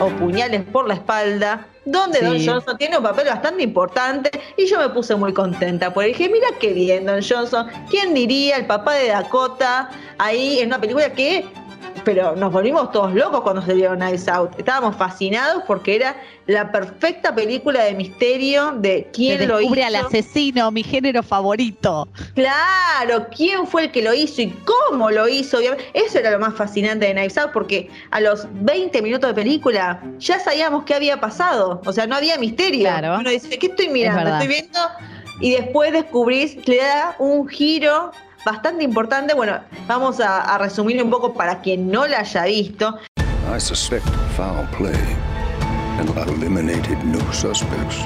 O 0.00 0.09
puñales 0.09 0.62
por 0.72 0.88
la 0.88 0.94
espalda, 0.94 1.66
donde 1.85 2.20
Don. 2.20 2.44
Johnson 2.44 2.76
tiene 2.78 2.96
un 2.96 3.02
papel 3.04 3.26
bastante 3.26 3.62
importante 3.62 4.30
y 4.57 4.66
yo 4.66 4.78
me 4.78 4.88
puse 4.88 5.14
muy 5.14 5.33
contenta 5.33 5.92
porque 5.92 6.09
dije, 6.09 6.28
mira 6.28 6.48
qué 6.59 6.72
bien 6.72 7.07
Don 7.07 7.20
Johnson, 7.22 7.68
¿quién 7.90 8.14
diría 8.14 8.57
el 8.57 8.66
papá 8.66 8.94
de 8.94 9.09
Dakota 9.09 9.90
ahí 10.18 10.59
en 10.61 10.68
una 10.68 10.80
película 10.80 11.12
que 11.12 11.44
pero 12.05 12.37
nos 12.37 12.53
volvimos 12.53 12.93
todos 12.93 13.14
locos 13.14 13.40
cuando 13.40 13.62
salió 13.62 13.97
Nice 13.97 14.31
Out. 14.31 14.59
Estábamos 14.59 14.97
fascinados 14.97 15.62
porque 15.67 15.97
era 15.97 16.17
la 16.47 16.71
perfecta 16.71 17.35
película 17.35 17.83
de 17.85 17.95
misterio 17.95 18.73
de 18.73 19.09
quién 19.12 19.38
Se 19.38 19.47
lo 19.47 19.55
hizo. 19.61 19.75
descubre 19.75 19.85
al 19.85 19.97
asesino, 19.97 20.71
mi 20.71 20.83
género 20.83 21.23
favorito. 21.23 22.07
Claro, 22.35 23.27
quién 23.35 23.67
fue 23.67 23.85
el 23.85 23.93
que 23.93 24.03
lo 24.03 24.12
hizo 24.14 24.43
y 24.43 24.51
cómo 24.51 25.11
lo 25.11 25.29
hizo. 25.29 25.59
Eso 25.95 26.19
era 26.19 26.31
lo 26.31 26.38
más 26.38 26.55
fascinante 26.55 27.07
de 27.07 27.12
Knives 27.12 27.38
Out, 27.38 27.53
porque 27.53 27.90
a 28.11 28.21
los 28.21 28.47
20 28.53 29.01
minutos 29.03 29.29
de 29.29 29.35
película 29.35 30.03
ya 30.19 30.38
sabíamos 30.38 30.85
qué 30.85 30.95
había 30.95 31.21
pasado. 31.21 31.81
O 31.87 31.93
sea, 31.93 32.07
no 32.07 32.17
había 32.17 32.38
misterio. 32.38 32.83
Claro. 32.83 33.19
Uno 33.19 33.31
dice, 33.31 33.59
¿qué 33.59 33.67
estoy 33.67 33.88
mirando? 33.88 34.31
Estoy 34.31 34.49
viendo. 34.49 34.79
Y 35.40 35.53
después 35.53 35.93
descubrís, 35.93 36.57
le 36.69 36.77
da 36.77 37.17
un 37.19 37.49
giro 37.49 38.12
bastante 38.44 38.85
importante. 38.85 39.35
Bueno, 39.35 39.61
vamos 39.87 40.20
a, 40.20 40.40
a 40.54 40.59
resumir 40.59 41.02
un 41.02 41.11
poco 41.11 41.35
para 41.35 41.61
quien 41.61 41.90
no 41.90 42.07
la 42.07 42.20
haya 42.20 42.44
visto. 42.44 42.98
I 43.54 43.59
suspect 43.61 44.07
foul 44.37 44.66
play 44.76 44.94
and 45.98 46.11
eliminated 46.28 46.98
no 47.04 47.20
suspects. 47.33 48.04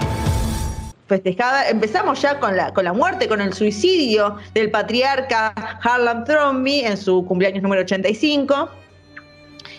festejada. 1.09 1.69
Empezamos 1.69 2.21
ya 2.21 2.39
con 2.39 2.57
la, 2.57 2.73
con 2.73 2.85
la 2.85 2.93
muerte, 2.93 3.29
con 3.29 3.41
el 3.41 3.53
suicidio 3.55 4.37
del 4.55 4.71
patriarca 4.71 5.49
Harlan 5.83 6.25
Thrombey 6.25 6.81
en 6.81 6.97
su 6.97 7.25
cumpleaños 7.25 7.63
número 7.63 7.83
85. 7.83 8.69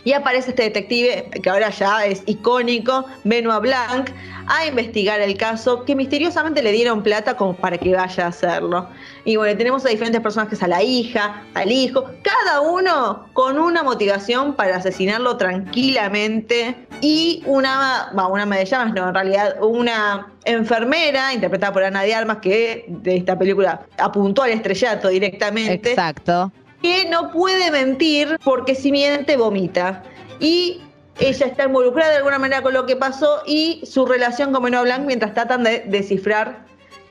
Y 0.09 0.13
aparece 0.13 0.49
este 0.49 0.63
detective, 0.63 1.29
que 1.43 1.49
ahora 1.51 1.69
ya 1.69 2.03
es 2.03 2.23
icónico, 2.25 3.05
Benoit 3.25 3.61
Blanc, 3.61 4.09
a 4.47 4.65
investigar 4.65 5.21
el 5.21 5.37
caso, 5.37 5.85
que 5.85 5.95
misteriosamente 5.95 6.63
le 6.63 6.71
dieron 6.71 7.03
plata 7.03 7.37
como 7.37 7.55
para 7.55 7.77
que 7.77 7.93
vaya 7.93 8.25
a 8.25 8.29
hacerlo. 8.29 8.89
Y 9.23 9.35
bueno, 9.35 9.55
tenemos 9.55 9.85
a 9.85 9.89
diferentes 9.89 10.19
personajes, 10.19 10.63
a 10.63 10.67
la 10.67 10.81
hija, 10.81 11.43
al 11.53 11.71
hijo, 11.71 12.05
cada 12.23 12.61
uno 12.61 13.27
con 13.33 13.59
una 13.59 13.83
motivación 13.83 14.55
para 14.55 14.77
asesinarlo 14.77 15.37
tranquilamente. 15.37 16.87
Y 17.01 17.43
una, 17.45 18.11
va, 18.17 18.25
una 18.25 18.47
me 18.47 18.65
llamas, 18.65 18.95
no, 18.95 19.09
en 19.09 19.13
realidad, 19.13 19.57
una 19.61 20.27
enfermera, 20.45 21.33
interpretada 21.33 21.71
por 21.71 21.83
Ana 21.83 22.01
de 22.01 22.15
Armas, 22.15 22.37
que 22.37 22.85
de 22.87 23.17
esta 23.17 23.37
película 23.37 23.81
apuntó 23.99 24.41
al 24.41 24.49
estrellato 24.51 25.09
directamente 25.09 25.91
Exacto. 25.91 26.51
Que 26.81 27.07
no 27.09 27.31
puede 27.31 27.71
mentir 27.71 28.37
porque 28.43 28.75
si 28.75 28.91
miente 28.91 29.37
vomita. 29.37 30.03
Y 30.39 30.81
ella 31.19 31.47
está 31.47 31.65
involucrada 31.65 32.11
de 32.11 32.17
alguna 32.17 32.39
manera 32.39 32.61
con 32.61 32.73
lo 32.73 32.85
que 32.85 32.95
pasó 32.95 33.41
y 33.45 33.81
su 33.85 34.05
relación 34.05 34.53
con 34.53 34.63
Benoit 34.63 34.83
Blanc 34.85 35.05
mientras 35.05 35.33
tratan 35.33 35.63
de 35.63 35.83
descifrar 35.87 36.68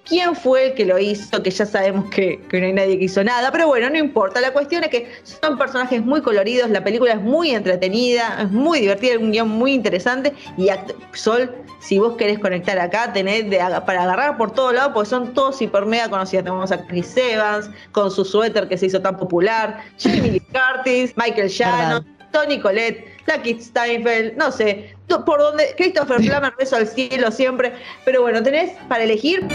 quién 0.08 0.34
fue 0.34 0.68
el 0.68 0.74
que 0.74 0.84
lo 0.86 0.98
hizo, 0.98 1.42
que 1.42 1.50
ya 1.50 1.66
sabemos 1.66 2.08
que, 2.10 2.40
que 2.48 2.60
no 2.60 2.66
hay 2.66 2.72
nadie 2.72 2.98
que 2.98 3.04
hizo 3.04 3.22
nada, 3.22 3.52
pero 3.52 3.66
bueno, 3.66 3.90
no 3.90 3.98
importa. 3.98 4.40
La 4.40 4.52
cuestión 4.52 4.82
es 4.84 4.90
que 4.90 5.10
son 5.22 5.58
personajes 5.58 6.02
muy 6.02 6.22
coloridos, 6.22 6.70
la 6.70 6.82
película 6.82 7.12
es 7.12 7.20
muy 7.20 7.50
entretenida, 7.50 8.38
es 8.42 8.50
muy 8.50 8.80
divertida, 8.80 9.18
un 9.18 9.32
guion 9.32 9.48
muy 9.48 9.72
interesante 9.74 10.32
y 10.56 10.68
act- 10.68 10.94
Sol, 11.12 11.54
si 11.80 11.98
vos 11.98 12.16
querés 12.16 12.38
conectar 12.38 12.78
acá, 12.78 13.12
tenés 13.12 13.48
de 13.50 13.58
para 13.86 14.02
agarrar 14.04 14.36
por 14.36 14.50
todos 14.52 14.72
lados, 14.74 14.92
porque 14.94 15.10
son 15.10 15.34
todos 15.34 15.60
hiper 15.60 15.84
mega 15.86 16.08
conocidos. 16.08 16.44
Tenemos 16.44 16.72
a 16.72 16.86
Chris 16.86 17.16
Evans 17.16 17.70
con 17.92 18.10
su 18.10 18.24
suéter 18.24 18.68
que 18.68 18.76
se 18.78 18.86
hizo 18.86 19.00
tan 19.00 19.16
popular, 19.16 19.82
Jamie 19.98 20.32
Lee 20.32 20.40
Curtis, 20.40 21.14
Michael 21.16 21.48
Shannon, 21.48 22.06
Tony 22.32 22.58
Collette, 22.60 23.04
Lucky 23.26 23.60
Steinfeld, 23.60 24.36
no 24.36 24.50
sé, 24.52 24.94
por 25.08 25.40
donde 25.40 25.74
Christopher 25.76 26.18
Plummer, 26.18 26.52
beso 26.58 26.76
al 26.76 26.86
cielo 26.86 27.30
siempre, 27.30 27.72
pero 28.04 28.22
bueno, 28.22 28.42
tenés 28.42 28.72
para 28.88 29.04
elegir 29.04 29.46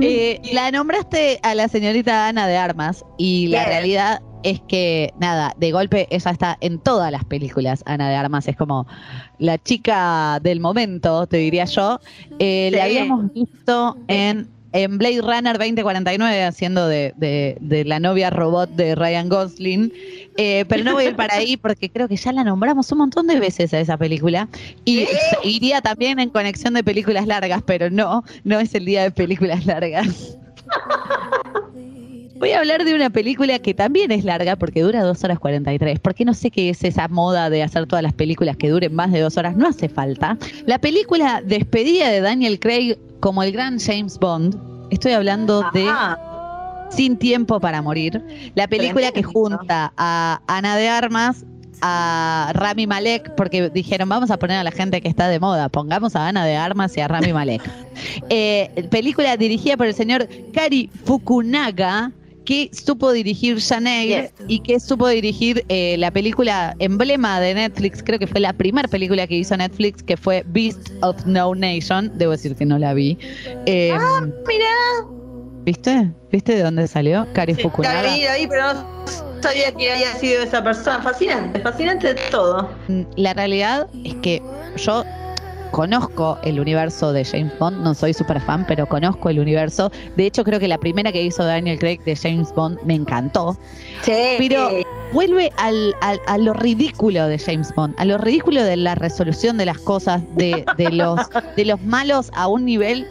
Eh, 0.00 0.40
la 0.52 0.70
nombraste 0.70 1.40
a 1.42 1.54
la 1.54 1.66
señorita 1.66 2.28
Ana 2.28 2.46
de 2.46 2.56
Armas 2.56 3.04
y 3.16 3.48
la 3.48 3.60
Bien. 3.60 3.70
realidad 3.70 4.20
es 4.44 4.60
que, 4.68 5.12
nada, 5.18 5.54
de 5.56 5.72
golpe 5.72 6.06
ella 6.10 6.30
está 6.30 6.56
en 6.60 6.78
todas 6.78 7.10
las 7.10 7.24
películas, 7.24 7.82
Ana 7.86 8.08
de 8.08 8.14
Armas, 8.14 8.46
es 8.46 8.56
como 8.56 8.86
la 9.38 9.58
chica 9.58 10.38
del 10.40 10.60
momento, 10.60 11.26
te 11.26 11.38
diría 11.38 11.64
yo. 11.64 11.98
Eh, 12.38 12.70
La 12.72 12.84
habíamos 12.84 13.32
visto 13.32 13.96
en, 14.06 14.48
en 14.72 14.98
Blade 14.98 15.20
Runner 15.22 15.56
2049 15.58 16.44
haciendo 16.44 16.86
de, 16.88 17.14
de- 17.16 17.56
de 17.60 17.84
la 17.84 18.00
novia 18.00 18.30
robot 18.30 18.70
de 18.70 18.94
Ryan 18.94 19.28
Gosling, 19.28 19.92
Eh, 20.40 20.64
pero 20.68 20.84
no 20.84 20.92
voy 20.92 21.04
a 21.04 21.08
ir 21.08 21.16
para 21.16 21.34
ahí 21.34 21.56
porque 21.56 21.90
creo 21.90 22.06
que 22.06 22.14
ya 22.16 22.32
la 22.32 22.44
nombramos 22.44 22.92
un 22.92 22.98
montón 22.98 23.26
de 23.26 23.40
veces 23.40 23.74
a 23.74 23.80
esa 23.80 23.96
película 23.96 24.48
y 24.84 25.04
iría 25.42 25.80
también 25.80 26.20
en 26.20 26.30
conexión 26.30 26.74
de 26.74 26.84
películas 26.84 27.26
largas, 27.26 27.60
pero 27.66 27.90
no, 27.90 28.22
no 28.44 28.60
es 28.60 28.72
el 28.74 28.84
día 28.84 29.02
de 29.02 29.10
películas 29.10 29.66
largas. 29.66 30.36
Voy 32.36 32.52
a 32.52 32.60
hablar 32.60 32.84
de 32.84 32.94
una 32.94 33.10
película 33.10 33.58
que 33.58 33.74
también 33.74 34.12
es 34.12 34.22
larga 34.22 34.54
porque 34.54 34.82
dura 34.82 35.02
2 35.02 35.24
horas 35.24 35.40
43. 35.40 35.98
Porque 35.98 36.24
no 36.24 36.34
sé 36.34 36.52
qué 36.52 36.68
es 36.70 36.84
esa 36.84 37.08
moda 37.08 37.50
de 37.50 37.64
hacer 37.64 37.86
todas 37.86 38.02
las 38.04 38.12
películas 38.12 38.56
que 38.56 38.68
duren 38.68 38.94
más 38.94 39.10
de 39.10 39.18
dos 39.20 39.36
horas. 39.36 39.56
No 39.56 39.66
hace 39.66 39.88
falta. 39.88 40.38
La 40.64 40.78
película 40.78 41.42
Despedida 41.44 42.08
de 42.10 42.20
Daniel 42.20 42.60
Craig 42.60 42.96
como 43.20 43.42
el 43.42 43.52
gran 43.52 43.78
James 43.78 44.18
Bond. 44.18 44.56
Estoy 44.90 45.12
hablando 45.12 45.64
de 45.72 45.88
Sin 46.90 47.16
Tiempo 47.18 47.60
para 47.60 47.82
Morir. 47.82 48.22
La 48.54 48.68
película 48.68 49.12
que 49.12 49.22
junta 49.22 49.92
a 49.96 50.40
Ana 50.46 50.76
de 50.76 50.88
Armas, 50.88 51.44
a 51.80 52.52
Rami 52.54 52.86
Malek, 52.86 53.34
porque 53.34 53.70
dijeron, 53.70 54.08
vamos 54.08 54.30
a 54.30 54.38
poner 54.38 54.56
a 54.56 54.64
la 54.64 54.70
gente 54.70 55.00
que 55.00 55.08
está 55.08 55.28
de 55.28 55.38
moda, 55.38 55.68
pongamos 55.68 56.16
a 56.16 56.26
Ana 56.28 56.44
de 56.44 56.56
Armas 56.56 56.96
y 56.96 57.00
a 57.00 57.08
Rami 57.08 57.32
Malek. 57.32 57.62
Eh, 58.30 58.86
película 58.92 59.36
dirigida 59.36 59.76
por 59.76 59.86
el 59.86 59.94
señor 59.94 60.28
Kari 60.52 60.88
Fukunaga, 61.04 62.12
que 62.48 62.70
supo 62.72 63.12
dirigir 63.12 63.60
Janeir 63.60 64.22
Yes. 64.22 64.32
y 64.48 64.60
que 64.60 64.80
supo 64.80 65.06
dirigir 65.06 65.66
eh, 65.68 65.96
la 65.98 66.10
película 66.10 66.74
emblema 66.78 67.40
de 67.40 67.52
Netflix, 67.52 68.02
creo 68.02 68.18
que 68.18 68.26
fue 68.26 68.40
la 68.40 68.54
primera 68.54 68.88
película 68.88 69.26
que 69.26 69.34
hizo 69.34 69.54
Netflix, 69.54 70.02
que 70.02 70.16
fue 70.16 70.44
Beast 70.46 70.88
of 71.02 71.26
No 71.26 71.54
Nation. 71.54 72.10
Debo 72.16 72.32
decir 72.32 72.56
que 72.56 72.64
no 72.64 72.78
la 72.78 72.94
vi. 72.94 73.18
Eh, 73.66 73.92
mira, 74.46 74.66
¿Viste? 75.66 76.10
¿Viste 76.32 76.54
de 76.54 76.62
dónde 76.62 76.88
salió? 76.88 77.26
Kari 77.34 77.54
sí, 77.54 77.60
Fukunaga. 77.64 78.02
la 78.02 78.14
vi 78.14 78.24
ahí, 78.24 78.46
pero 78.46 78.72
no 78.72 79.42
sabía 79.42 79.70
que 79.72 79.92
había 79.92 80.14
sido 80.14 80.42
esa 80.42 80.64
persona. 80.64 81.02
Fascinante, 81.02 81.60
fascinante 81.60 82.14
de 82.14 82.20
todo. 82.30 82.70
Mm, 82.88 83.02
La 83.16 83.34
realidad 83.34 83.86
es 84.04 84.14
que 84.22 84.40
yo 84.78 85.04
conozco 85.70 86.38
el 86.42 86.60
universo 86.60 87.12
de 87.12 87.24
James 87.24 87.52
Bond, 87.58 87.82
no 87.82 87.94
soy 87.94 88.12
súper 88.14 88.40
fan, 88.40 88.64
pero 88.66 88.86
conozco 88.86 89.28
el 89.30 89.38
universo. 89.40 89.90
De 90.16 90.26
hecho, 90.26 90.44
creo 90.44 90.58
que 90.60 90.68
la 90.68 90.78
primera 90.78 91.12
que 91.12 91.22
hizo 91.22 91.44
Daniel 91.44 91.78
Craig 91.78 91.98
de 92.04 92.16
James 92.16 92.52
Bond 92.54 92.78
me 92.84 92.94
encantó. 92.94 93.56
Sí. 94.02 94.12
Pero 94.38 94.70
vuelve 95.12 95.50
al, 95.56 95.94
al- 96.00 96.20
a 96.26 96.38
lo 96.38 96.52
ridículo 96.52 97.26
de 97.28 97.38
James 97.38 97.74
Bond, 97.74 97.94
a 97.98 98.04
lo 98.04 98.18
ridículo 98.18 98.62
de 98.64 98.76
la 98.76 98.94
resolución 98.94 99.56
de 99.58 99.66
las 99.66 99.78
cosas, 99.78 100.22
de, 100.36 100.64
de 100.76 100.90
los, 100.90 101.20
de 101.56 101.64
los 101.64 101.80
malos 101.82 102.30
a 102.34 102.48
un 102.48 102.64
nivel 102.64 103.06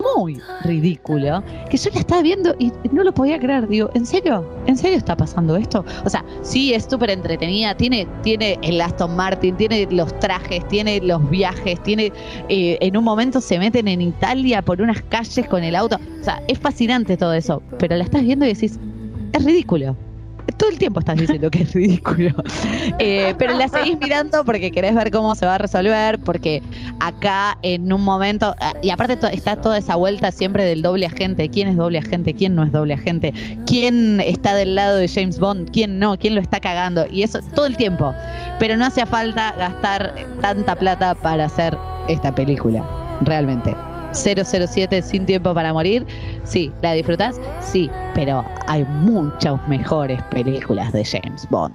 muy 0.00 0.40
ridículo, 0.64 1.42
que 1.68 1.76
yo 1.76 1.90
la 1.92 2.00
estaba 2.00 2.22
viendo 2.22 2.54
y 2.58 2.72
no 2.92 3.04
lo 3.04 3.12
podía 3.12 3.38
creer. 3.38 3.68
Digo, 3.68 3.90
¿en 3.94 4.06
serio? 4.06 4.48
¿En 4.66 4.76
serio 4.76 4.98
está 4.98 5.16
pasando 5.16 5.56
esto? 5.56 5.84
O 6.04 6.10
sea, 6.10 6.24
sí, 6.42 6.74
es 6.74 6.84
súper 6.84 7.10
entretenida, 7.10 7.76
tiene, 7.76 8.06
tiene 8.22 8.58
el 8.62 8.80
Aston 8.80 9.14
Martin, 9.16 9.56
tiene 9.56 9.86
los 9.90 10.18
trajes, 10.20 10.66
tiene 10.68 11.00
los 11.00 11.28
viajes, 11.30 11.82
tiene, 11.82 12.12
eh, 12.48 12.78
en 12.80 12.96
un 12.96 13.04
momento 13.04 13.40
se 13.40 13.58
meten 13.58 13.88
en 13.88 14.00
Italia 14.00 14.62
por 14.62 14.80
unas 14.80 15.02
calles 15.02 15.46
con 15.48 15.64
el 15.64 15.76
auto. 15.76 15.96
O 16.20 16.24
sea, 16.24 16.42
es 16.48 16.58
fascinante 16.58 17.16
todo 17.16 17.32
eso, 17.32 17.62
pero 17.78 17.96
la 17.96 18.04
estás 18.04 18.22
viendo 18.22 18.44
y 18.44 18.54
decís, 18.54 18.78
es 19.32 19.44
ridículo. 19.44 19.96
Todo 20.56 20.70
el 20.70 20.78
tiempo 20.78 21.00
estás 21.00 21.16
diciendo 21.16 21.50
que 21.50 21.62
es 21.62 21.72
ridículo. 21.72 22.30
Eh, 22.98 23.34
pero 23.38 23.56
la 23.56 23.68
seguís 23.68 23.96
mirando 24.00 24.44
porque 24.44 24.70
querés 24.70 24.94
ver 24.94 25.10
cómo 25.10 25.34
se 25.34 25.46
va 25.46 25.54
a 25.54 25.58
resolver, 25.58 26.18
porque 26.18 26.62
acá 26.98 27.56
en 27.62 27.90
un 27.92 28.02
momento, 28.02 28.54
y 28.82 28.90
aparte 28.90 29.16
to- 29.16 29.28
está 29.28 29.56
toda 29.56 29.78
esa 29.78 29.96
vuelta 29.96 30.30
siempre 30.32 30.64
del 30.64 30.82
doble 30.82 31.06
agente, 31.06 31.48
quién 31.48 31.68
es 31.68 31.76
doble 31.76 31.98
agente, 31.98 32.34
quién 32.34 32.54
no 32.54 32.62
es 32.64 32.72
doble 32.72 32.94
agente, 32.94 33.32
quién 33.66 34.20
está 34.20 34.54
del 34.54 34.74
lado 34.74 34.96
de 34.96 35.08
James 35.08 35.38
Bond, 35.38 35.70
quién 35.70 35.98
no, 35.98 36.18
quién 36.18 36.34
lo 36.34 36.40
está 36.40 36.60
cagando, 36.60 37.06
y 37.10 37.22
eso 37.22 37.40
todo 37.54 37.66
el 37.66 37.76
tiempo. 37.76 38.12
Pero 38.58 38.76
no 38.76 38.84
hacía 38.84 39.06
falta 39.06 39.54
gastar 39.56 40.14
tanta 40.42 40.74
plata 40.76 41.14
para 41.14 41.46
hacer 41.46 41.76
esta 42.08 42.34
película, 42.34 42.84
realmente. 43.22 43.74
007 44.12 45.02
sin 45.02 45.26
tiempo 45.26 45.54
para 45.54 45.72
morir, 45.72 46.06
sí, 46.44 46.72
¿la 46.82 46.92
disfrutás? 46.92 47.40
Sí, 47.60 47.90
pero 48.14 48.44
hay 48.66 48.84
muchas 48.84 49.66
mejores 49.68 50.22
películas 50.24 50.92
de 50.92 51.04
James 51.04 51.46
Bond. 51.50 51.74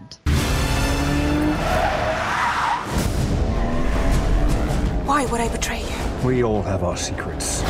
Why 5.08 5.26
would 5.28 5.39
I 5.39 5.50
betray 5.50 5.82
you? 5.82 6.28
We 6.28 6.43
all 6.43 6.63
have 6.63 6.84
our 6.84 6.98
secrets. 6.98 7.63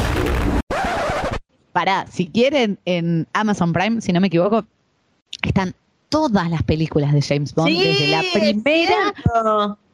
Pará, 1.74 2.06
si 2.10 2.28
quieren, 2.28 2.80
en 2.86 3.28
Amazon 3.34 3.74
Prime, 3.74 4.00
si 4.00 4.14
no 4.14 4.22
me 4.22 4.28
equivoco, 4.28 4.66
están 5.42 5.76
todas 6.08 6.50
las 6.50 6.64
películas 6.64 7.12
de 7.12 7.22
James 7.22 7.54
Bond, 7.54 7.68
Sí, 7.68 7.84
desde 7.84 8.08
la 8.08 8.24
primera. 8.34 9.14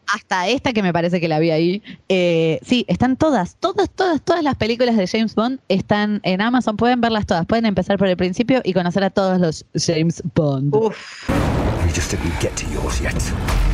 Hasta 0.07 0.47
esta 0.47 0.73
que 0.73 0.83
me 0.83 0.93
parece 0.93 1.19
que 1.19 1.27
la 1.27 1.39
vi 1.39 1.51
ahí. 1.51 1.83
Eh, 2.09 2.59
sí, 2.63 2.85
están 2.87 3.17
todas, 3.17 3.57
todas, 3.59 3.89
todas, 3.89 4.21
todas 4.21 4.43
las 4.43 4.55
películas 4.55 4.97
de 4.97 5.07
James 5.07 5.35
Bond 5.35 5.59
están 5.69 6.19
en 6.23 6.41
Amazon. 6.41 6.77
Pueden 6.77 7.01
verlas 7.01 7.25
todas, 7.25 7.45
pueden 7.45 7.65
empezar 7.65 7.97
por 7.97 8.07
el 8.07 8.17
principio 8.17 8.61
y 8.63 8.73
conocer 8.73 9.03
a 9.03 9.09
todos 9.09 9.39
los 9.39 9.65
James 9.75 10.21
Bond. 10.35 10.75
Uf. 10.75 11.29
We 11.85 11.91
just 11.93 12.11
didn't 12.11 12.39
get 12.41 12.55
to 12.55 12.65
yours 12.71 12.99
yet. 13.01 13.70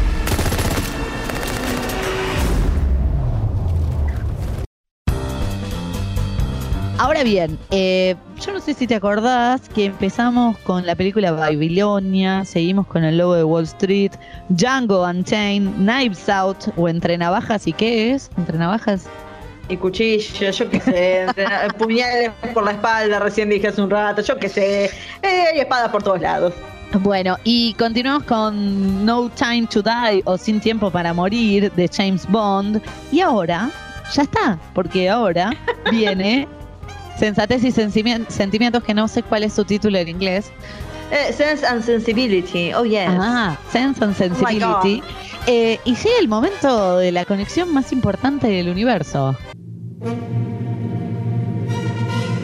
Ahora 6.99 7.23
bien, 7.23 7.59
eh, 7.69 8.15
yo 8.43 8.53
no 8.53 8.59
sé 8.59 8.73
si 8.73 8.87
te 8.87 8.95
acordás 8.95 9.69
que 9.69 9.85
empezamos 9.85 10.57
con 10.59 10.83
la 10.85 10.95
película 10.95 11.31
Babilonia, 11.31 12.43
seguimos 12.43 12.87
con 12.87 13.03
el 13.03 13.19
logo 13.19 13.35
de 13.35 13.43
Wall 13.43 13.65
Street, 13.65 14.13
Django 14.49 15.05
Unchained, 15.05 15.75
Knives 15.75 16.27
Out 16.27 16.69
o 16.75 16.89
Entre 16.89 17.15
Navajas 17.15 17.67
y 17.67 17.73
qué 17.73 18.13
es? 18.13 18.31
Entre 18.35 18.57
Navajas 18.57 19.07
y 19.69 19.77
cuchillos, 19.77 20.57
yo 20.57 20.69
qué 20.69 20.79
sé, 20.79 21.25
puñales 21.77 22.31
por 22.53 22.63
la 22.63 22.71
espalda, 22.71 23.19
recién 23.19 23.49
dije 23.49 23.67
hace 23.67 23.81
un 23.81 23.91
rato, 23.91 24.23
yo 24.23 24.37
qué 24.37 24.49
sé, 24.49 24.85
eh, 24.85 25.43
hay 25.53 25.59
espadas 25.59 25.89
por 25.89 26.01
todos 26.01 26.21
lados. 26.21 26.53
Bueno, 27.01 27.37
y 27.43 27.73
continuamos 27.73 28.23
con 28.23 29.05
No 29.05 29.29
Time 29.29 29.67
to 29.67 29.83
Die 29.83 30.23
o 30.25 30.37
Sin 30.37 30.59
Tiempo 30.59 30.89
para 30.89 31.13
Morir 31.13 31.71
de 31.73 31.89
James 31.93 32.25
Bond. 32.29 32.81
Y 33.11 33.19
ahora, 33.19 33.69
ya 34.13 34.23
está, 34.23 34.57
porque 34.73 35.09
ahora 35.09 35.51
viene 35.91 36.47
Sensatez 37.19 37.63
y 37.63 37.71
Sentimientos, 37.71 38.83
que 38.83 38.93
no 38.93 39.07
sé 39.07 39.23
cuál 39.23 39.43
es 39.43 39.53
su 39.53 39.63
título 39.65 39.97
en 39.97 40.07
inglés. 40.07 40.51
Eh, 41.11 41.31
sense 41.33 41.65
and 41.65 41.81
Sensibility, 41.83 42.73
oh 42.73 42.83
yes. 42.83 43.07
Ah, 43.09 43.57
Sense 43.71 44.03
and 44.03 44.13
Sensibility. 44.15 45.01
Eh, 45.45 45.79
y 45.85 45.95
llega 45.95 46.19
el 46.19 46.27
momento 46.27 46.97
de 46.97 47.11
la 47.13 47.23
conexión 47.23 47.73
más 47.73 47.93
importante 47.93 48.47
del 48.47 48.67
universo. 48.69 49.35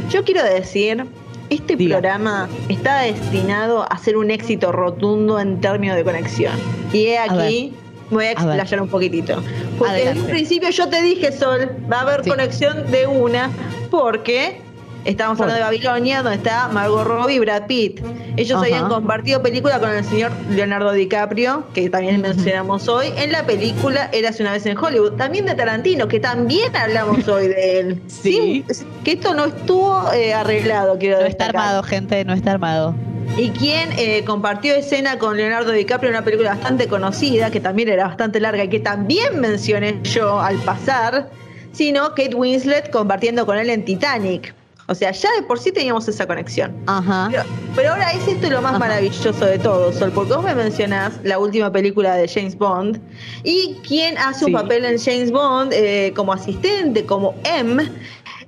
Yo 0.10 0.24
quiero 0.24 0.44
decir, 0.44 1.06
este 1.50 1.76
Diga. 1.76 1.98
programa 2.00 2.48
está 2.70 3.02
destinado 3.02 3.86
a 3.92 3.98
ser 3.98 4.16
un 4.16 4.32
éxito 4.32 4.72
rotundo 4.72 5.40
en 5.40 5.60
términos 5.60 5.96
de 5.98 6.04
conexión. 6.04 6.54
Y 6.94 7.08
he 7.08 7.18
aquí, 7.20 7.74
me 8.12 8.16
voy 8.18 8.26
a 8.26 8.32
explayar 8.32 8.82
un 8.82 8.88
poquitito. 8.90 9.42
Porque 9.78 9.94
desde 9.94 10.08
Adelante. 10.10 10.22
un 10.22 10.28
principio 10.28 10.70
yo 10.70 10.88
te 10.88 11.02
dije, 11.02 11.32
Sol, 11.32 11.70
va 11.92 11.98
a 11.98 12.02
haber 12.02 12.24
Sí. 12.24 12.30
conexión 12.30 12.90
de 12.92 13.08
una, 13.08 13.50
porque 13.90 14.62
estamos 15.06 15.38
¿Por 15.38 15.46
hablando 15.46 15.66
de 15.66 15.72
Babilonia, 15.72 16.22
donde 16.24 16.38
está 16.38 16.68
Margot 16.70 17.06
Robbie 17.06 17.36
y 17.36 17.40
Brad 17.40 17.68
Pitt. 17.68 18.02
Ellos 18.38 18.58
Ajá. 18.58 18.66
habían 18.66 18.90
compartido 18.90 19.42
película 19.44 19.80
con 19.80 19.92
el 19.92 20.04
señor 20.04 20.32
Leonardo 20.50 20.92
DiCaprio, 20.92 21.66
que 21.74 21.90
también 21.90 22.22
mencionamos 22.22 22.88
hoy, 22.88 23.08
en 23.18 23.32
la 23.32 23.46
película 23.46 24.10
Érase 24.12 24.42
una 24.44 24.54
vez 24.54 24.66
en 24.66 24.78
Hollywood. 24.78 25.14
También 25.14 25.46
de 25.46 25.56
Tarantino, 25.56 26.08
que 26.08 26.20
también 26.20 26.76
hablamos 26.76 27.28
hoy 27.28 27.48
de 27.48 27.80
él. 27.80 28.02
Sí. 28.08 28.64
Sin- 28.70 28.88
que 29.04 29.14
esto 29.14 29.34
no 29.34 29.46
estuvo 29.46 30.12
eh, 30.14 30.34
arreglado, 30.34 30.98
quiero 30.98 31.20
No 31.20 31.26
está 31.26 31.46
armado, 31.46 31.84
gente, 31.84 32.24
no 32.26 32.34
está 32.34 32.52
armado. 32.52 32.96
Y 33.38 33.50
quien 33.50 33.90
eh, 33.98 34.24
compartió 34.26 34.74
escena 34.76 35.18
con 35.18 35.38
Leonardo 35.38 35.72
DiCaprio 35.72 36.10
en 36.10 36.16
una 36.16 36.24
película 36.26 36.52
bastante 36.52 36.88
conocida, 36.88 37.52
que 37.52 37.60
también 37.60 37.90
era 37.90 38.06
bastante 38.08 38.40
larga 38.40 38.64
y 38.66 38.70
que 38.70 38.80
también 38.80 39.40
mencioné 39.40 40.00
yo 40.04 40.40
al 40.40 40.58
pasar, 40.58 41.30
sino 41.72 42.10
Kate 42.10 42.36
Winslet 42.36 42.92
compartiendo 42.92 43.46
con 43.46 43.58
él 43.58 43.70
en 43.70 43.84
Titanic. 43.86 44.54
O 44.88 44.96
sea, 44.96 45.12
ya 45.12 45.30
de 45.40 45.44
por 45.44 45.60
sí 45.60 45.72
teníamos 45.72 46.08
esa 46.08 46.28
conexión. 46.28 46.76
Ajá. 46.88 47.30
Pero, 47.32 47.44
pero 47.76 47.90
ahora 47.92 48.12
es 48.12 48.28
esto 48.28 48.50
lo 48.50 48.62
más 48.62 48.72
Ajá. 48.72 48.80
maravilloso 48.80 49.46
de 49.46 49.58
todo, 49.60 49.94
Sol, 49.94 50.12
porque 50.14 50.34
vos 50.34 50.44
me 50.44 50.54
mencionás 50.56 51.14
la 51.24 51.40
última 51.40 51.72
película 51.72 52.16
de 52.16 52.28
James 52.28 52.58
Bond 52.58 53.00
y 53.44 53.78
quien 53.88 54.18
hace 54.18 54.46
un 54.46 54.52
Sí. 54.52 54.54
papel 54.58 54.84
en 54.86 55.00
James 55.00 55.32
Bond 55.32 55.72
eh, 55.74 56.12
como 56.16 56.34
asistente, 56.34 57.06
como 57.06 57.34
M, 57.46 57.90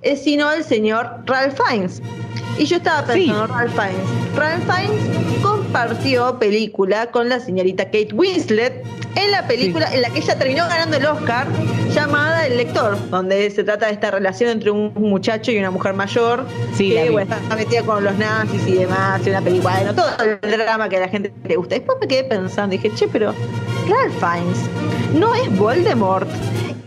es 0.01 0.23
sino 0.23 0.51
el 0.51 0.63
señor 0.63 1.09
Ralph 1.25 1.57
Fiennes. 1.67 2.01
Y 2.57 2.65
yo 2.65 2.77
estaba 2.77 3.01
Sí. 3.13 3.27
pensando, 3.27 3.47
Ralph 3.47 3.73
Fiennes. 3.73 4.35
Ralph 4.35 4.63
Fiennes 4.63 5.24
compartió 5.75 6.39
película 6.39 7.11
con 7.11 7.27
la 7.27 7.37
señorita 7.41 7.83
Kate 7.83 8.13
Winslet 8.13 8.81
en 9.15 9.31
la 9.31 9.45
película 9.45 9.93
en 9.93 10.03
la 10.03 10.09
que 10.09 10.19
ella 10.19 10.37
terminó 10.37 10.63
ganando 10.69 10.95
el 10.95 11.05
Oscar 11.05 11.47
llamada 11.93 12.47
El 12.47 12.55
Lector, 12.55 12.97
donde 13.09 13.49
se 13.51 13.61
trata 13.65 13.87
de 13.87 13.91
esta 13.91 14.09
relación 14.09 14.51
entre 14.51 14.71
un 14.71 14.93
muchacho 14.93 15.51
y 15.51 15.57
una 15.57 15.71
mujer 15.71 15.93
mayor 15.93 16.45
Sí, 16.75 16.91
que 16.91 17.09
bueno, 17.09 17.35
está 17.35 17.55
metida 17.57 17.83
con 17.83 18.05
los 18.05 18.17
nazis 18.17 18.65
y 18.65 18.75
demás, 18.75 19.21
y 19.27 19.29
una 19.31 19.41
película, 19.41 19.73
bueno, 19.73 19.95
todo 19.95 20.07
el 20.21 20.39
drama 20.49 20.87
que 20.87 20.95
a 20.95 21.01
la 21.01 21.09
gente 21.09 21.33
le 21.43 21.57
gusta. 21.57 21.75
Después 21.75 21.97
me 21.99 22.07
quedé 22.07 22.23
pensando, 22.23 22.71
dije, 22.71 22.89
che, 22.95 23.09
pero 23.09 23.33
Ralph 23.89 24.13
Fiennes 24.17 24.69
no 25.13 25.35
es 25.35 25.57
Voldemort. 25.57 26.29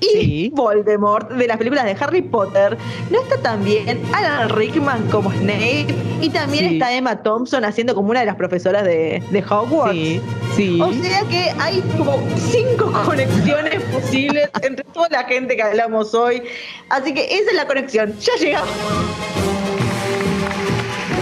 Y. 0.00 0.50
Voldemort 0.50 1.30
de 1.30 1.46
las 1.46 1.56
películas 1.56 1.84
de 1.84 1.96
Harry 2.00 2.22
Potter 2.22 2.76
no 3.10 3.20
está 3.22 3.36
también 3.38 4.00
Alan 4.12 4.48
Rickman 4.50 5.08
como 5.10 5.30
Snape 5.32 5.86
y 6.20 6.30
también 6.30 6.68
Sí. 6.68 6.74
está 6.74 6.92
Emma 6.94 7.22
Thompson 7.22 7.64
haciendo 7.64 7.94
como 7.94 8.10
una 8.10 8.20
de 8.20 8.26
las 8.26 8.36
profesoras 8.36 8.84
de, 8.84 9.22
de 9.30 9.44
Hogwarts. 9.48 9.94
Sí, 9.94 10.20
sí. 10.56 10.80
O 10.80 10.92
sea 10.92 11.22
que 11.30 11.52
hay 11.58 11.80
como 11.96 12.18
cinco 12.50 12.92
conexiones 13.04 13.80
posibles 13.84 14.48
entre 14.62 14.84
toda 14.84 15.08
la 15.10 15.24
gente 15.24 15.56
que 15.56 15.62
hablamos 15.62 16.14
hoy. 16.14 16.42
Así 16.88 17.12
que 17.14 17.24
esa 17.24 17.50
es 17.50 17.56
la 17.56 17.66
conexión. 17.66 18.14
Ya 18.18 18.32
llegamos. 18.40 18.68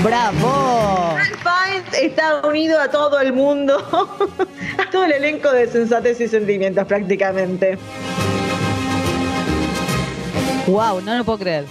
¡Bravo! 0.02 1.16
Fiennes 1.42 2.02
está 2.02 2.46
unido 2.46 2.78
a 2.80 2.88
todo 2.90 3.18
el 3.18 3.32
mundo, 3.32 3.78
a 4.78 4.90
todo 4.90 5.04
el 5.04 5.12
elenco 5.12 5.50
de 5.50 5.66
sensatez 5.66 6.20
y 6.20 6.28
sentimientos 6.28 6.86
prácticamente. 6.86 7.76
¡Wow! 10.66 11.00
No 11.00 11.16
lo 11.16 11.24
puedo 11.24 11.38
creer. 11.38 11.64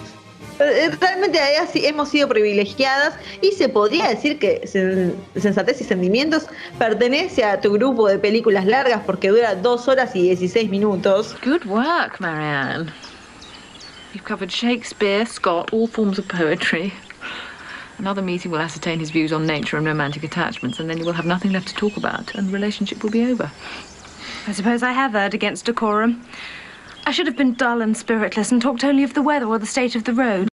Eh, 0.60 0.90
Realmente 1.02 1.38
ahí 1.40 1.56
así 1.58 1.86
hemos 1.86 2.10
sido 2.10 2.30
privilegiadas 2.30 3.16
y 3.42 3.52
se 3.52 3.68
podría 3.68 4.08
decir 4.08 4.40
que 4.40 4.62
Sen- 4.66 5.14
Sensatez 5.40 5.82
y 5.82 5.84
Sentimientos 5.84 6.46
pertenece 6.80 7.44
a 7.44 7.60
tu 7.60 7.74
grupo 7.74 8.08
de 8.08 8.18
películas 8.20 8.66
largas 8.66 9.02
porque 9.06 9.30
dura 9.30 9.56
dos 9.56 9.88
horas 9.90 10.16
y 10.16 10.22
16 10.22 10.70
minutos. 10.70 11.36
Good 11.44 11.66
work, 11.66 12.20
Marianne. 12.22 12.92
You've 14.14 14.24
covered 14.24 14.50
Shakespeare, 14.50 15.26
Scott, 15.26 15.74
all 15.74 15.88
forms 15.88 16.18
of 16.18 16.26
poetry. 16.30 16.94
Another 18.00 18.22
meeting 18.22 18.50
will 18.52 18.62
ascertain 18.62 19.00
his 19.00 19.10
views 19.12 19.34
on 19.34 19.46
nature 19.46 19.78
and 19.78 19.86
romantic 19.86 20.24
attachments, 20.24 20.80
and 20.80 20.90
then 20.90 20.98
you 20.98 21.06
will 21.06 21.14
have 21.14 21.26
nothing 21.26 21.52
left 21.52 21.68
to 21.70 21.76
talk 21.76 21.98
about, 21.98 22.34
and 22.36 22.48
the 22.48 22.54
relationship 22.54 23.04
will 23.04 23.12
be 23.12 23.26
over. 23.30 23.52
I 24.48 24.54
suppose 24.54 24.84
I 24.84 24.92
have 24.94 25.16
erred 25.16 25.34
against 25.34 25.66
decorum. 25.66 26.22
I 27.08 27.12
should 27.12 27.28
have 27.28 27.38
been 27.38 27.54
dull 27.54 27.82
and 27.82 27.96
spiritless 27.96 28.52
and 28.52 28.60
talked 28.60 28.84
only 28.84 29.04
of 29.04 29.14
the 29.14 29.22
weather 29.22 29.46
or 29.46 29.60
the 29.60 29.68
state 29.68 29.96
of 29.96 30.06
the 30.06 30.14
road. 30.14 30.48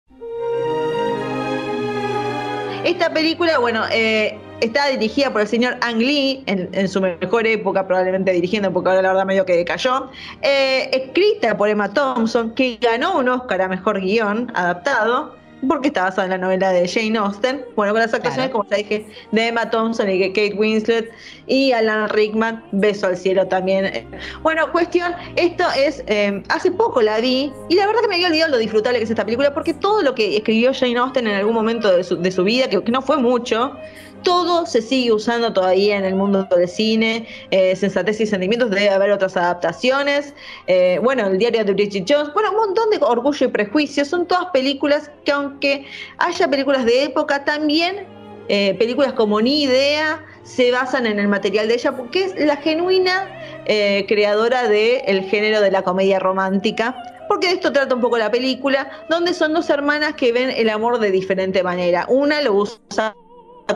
Esta 2.84 3.14
película, 3.14 3.60
bueno, 3.60 3.84
eh, 3.92 4.40
está 4.62 4.88
dirigida 4.88 5.32
por 5.32 5.42
el 5.42 5.48
señor 5.48 5.78
Ang 5.82 6.00
Lee, 6.00 6.44
en, 6.48 6.70
en 6.72 6.88
su 6.88 7.02
mejor 7.02 7.46
época 7.46 7.86
probablemente 7.86 8.32
dirigiendo, 8.32 8.74
porque 8.74 8.90
ahora 8.90 9.02
la 9.04 9.10
verdad 9.10 9.26
medio 9.26 9.46
que 9.46 9.58
decayó. 9.58 10.10
Eh, 10.42 10.90
escrita 10.92 11.56
por 11.56 11.70
Emma 11.70 11.94
Thompson, 11.94 12.56
que 12.56 12.80
ganó 12.82 13.20
un 13.20 13.30
Oscar 13.30 13.62
a 13.62 13.68
Mejor 13.68 14.02
Guión 14.02 14.52
adaptado, 14.56 15.36
porque 15.67 15.89
está 15.89 16.04
basada 16.04 16.26
en 16.26 16.32
la 16.32 16.38
novela 16.38 16.72
de 16.72 16.88
Jane 16.88 17.17
Austen. 17.17 17.65
Bueno, 17.76 17.93
con 17.93 18.02
las 18.02 18.13
actuaciones, 18.13 18.50
Claro. 18.50 18.65
como 18.65 18.69
ya 18.69 18.78
dije, 18.78 19.06
de 19.32 19.48
Emma 19.48 19.69
Thompson 19.69 20.10
y 20.10 20.19
Kate 20.30 20.54
Winslet 20.56 21.12
y 21.48 21.72
Alan 21.72 22.08
Rickman, 22.10 22.63
Beso 22.72 23.08
al 23.08 23.17
Cielo 23.17 23.45
también. 23.48 24.08
Bueno, 24.41 24.72
cuestión, 24.72 25.13
esto 25.36 25.65
es, 25.76 26.04
eh, 26.08 26.41
hace 26.50 26.72
poco 26.72 27.02
la 27.02 27.19
vi 27.19 27.52
y 27.67 27.76
la 27.76 27.88
verdad 27.88 28.02
que 28.02 28.08
me 28.08 28.15
había 28.15 28.28
olvidado 28.28 28.52
lo 28.52 28.58
disfrutable 28.58 29.00
que 29.00 29.04
es 29.06 29.10
esta 29.10 29.26
película 29.26 29.54
porque 29.54 29.74
todo 29.74 30.02
lo 30.02 30.15
que 30.15 30.38
escribió 30.38 30.72
Jane 30.74 30.98
Austen 30.98 31.28
en 31.28 31.36
algún 31.36 31.54
momento 31.54 31.95
de 31.95 32.04
su, 32.04 32.15
de 32.15 32.32
su 32.32 32.43
vida, 32.43 32.69
que, 32.69 32.82
que 32.84 32.91
no 32.91 33.02
fue 33.02 33.17
mucho, 33.17 33.76
todo 34.24 34.66
se 34.66 34.82
sigue 34.82 35.12
usando 35.12 35.54
todavía 35.54 35.98
en 35.98 36.06
el 36.06 36.16
mundo 36.16 36.48
del 36.56 36.68
cine, 36.68 37.28
eh, 37.52 37.76
sensatez 37.76 38.20
y 38.22 38.26
sentimientos, 38.26 38.70
debe 38.70 38.90
haber 38.90 39.12
otras 39.12 39.38
adaptaciones, 39.38 40.34
eh, 40.68 41.00
bueno, 41.02 41.28
el 41.28 41.38
diario 41.38 41.64
de 41.64 41.74
Bridget 41.74 42.06
Jones, 42.08 42.34
bueno, 42.34 42.52
un 42.52 42.58
montón 42.58 42.90
de 42.90 42.98
orgullo 43.02 43.48
y 43.48 43.50
prejuicio, 43.50 44.06
son 44.06 44.26
todas 44.28 44.48
películas 44.48 45.12
que 45.26 45.32
aunque 45.32 45.86
haya 46.18 46.48
películas 46.48 46.86
de 46.86 47.04
época, 47.04 47.46
también 47.46 48.08
eh, 48.52 48.74
películas 48.80 49.14
como 49.14 49.40
Ni 49.40 49.62
Idea 49.62 50.26
se 50.42 50.72
basan 50.72 51.06
en 51.06 51.20
el 51.20 51.28
material 51.28 51.68
de 51.68 51.76
ella 51.76 51.96
porque 51.96 52.24
es 52.24 52.36
la 52.36 52.58
genuina 52.58 53.28
eh, 53.66 54.06
creadora 54.08 54.68
del 54.68 55.22
género 55.26 55.62
de 55.62 55.70
la 55.70 55.84
comedia 55.84 56.18
romántica. 56.18 56.96
Porque 57.28 57.46
de 57.46 57.54
esto 57.54 57.72
trata 57.72 57.94
un 57.94 58.02
poco 58.02 58.18
la 58.18 58.32
película, 58.32 58.90
donde 59.08 59.36
son 59.36 59.54
dos 59.54 59.70
hermanas 59.70 60.16
que 60.16 60.32
ven 60.32 60.50
el 60.50 60.68
amor 60.68 60.98
de 60.98 61.12
diferente 61.12 61.62
manera. 61.62 62.08
Una 62.10 62.42
lo 62.42 62.54
usa 62.54 63.16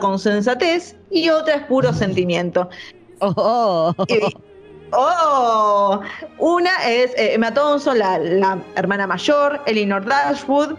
con 0.00 0.18
sensatez 0.18 0.96
y 1.10 1.28
otra 1.30 1.54
es 1.56 1.62
puro 1.64 1.92
sentimiento. 1.92 2.68
¡Oh! 3.20 3.94
Y- 4.08 4.18
¡Oh! 4.92 6.00
Una 6.38 6.70
es 6.88 7.10
eh, 7.16 7.34
Emma 7.34 7.52
Thompson, 7.52 7.98
la, 7.98 8.18
la 8.18 8.58
hermana 8.76 9.06
mayor, 9.06 9.60
Elinor 9.66 10.04
Dashwood, 10.04 10.74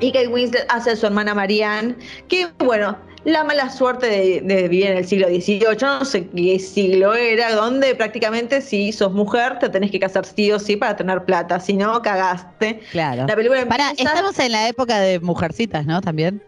y 0.00 0.12
Kate 0.12 0.28
Winslet 0.28 0.64
hace 0.70 0.92
a 0.92 0.96
su 0.96 1.06
hermana 1.06 1.34
Marianne, 1.34 1.94
que 2.28 2.48
bueno, 2.58 2.96
la 3.24 3.44
mala 3.44 3.68
suerte 3.68 4.06
de, 4.06 4.40
de 4.40 4.62
vivir 4.68 4.86
en 4.86 4.96
el 4.96 5.06
siglo 5.06 5.28
XVIII, 5.28 5.76
no 5.82 6.04
sé 6.06 6.26
qué 6.28 6.58
siglo 6.58 7.12
era, 7.12 7.54
donde 7.54 7.94
prácticamente 7.94 8.62
si 8.62 8.92
sos 8.92 9.12
mujer 9.12 9.58
te 9.58 9.68
tenés 9.68 9.90
que 9.90 10.00
casar 10.00 10.24
sí 10.24 10.50
o 10.52 10.58
sí 10.58 10.76
para 10.76 10.96
tener 10.96 11.22
plata, 11.26 11.60
si 11.60 11.74
no, 11.74 12.00
cagaste. 12.00 12.80
Claro. 12.92 13.26
La 13.26 13.36
película 13.36 13.66
Para, 13.66 13.90
empieza- 13.90 14.10
estamos 14.14 14.38
en 14.38 14.52
la 14.52 14.68
época 14.68 14.98
de 15.00 15.20
mujercitas, 15.20 15.84
¿no? 15.84 16.00
También. 16.00 16.42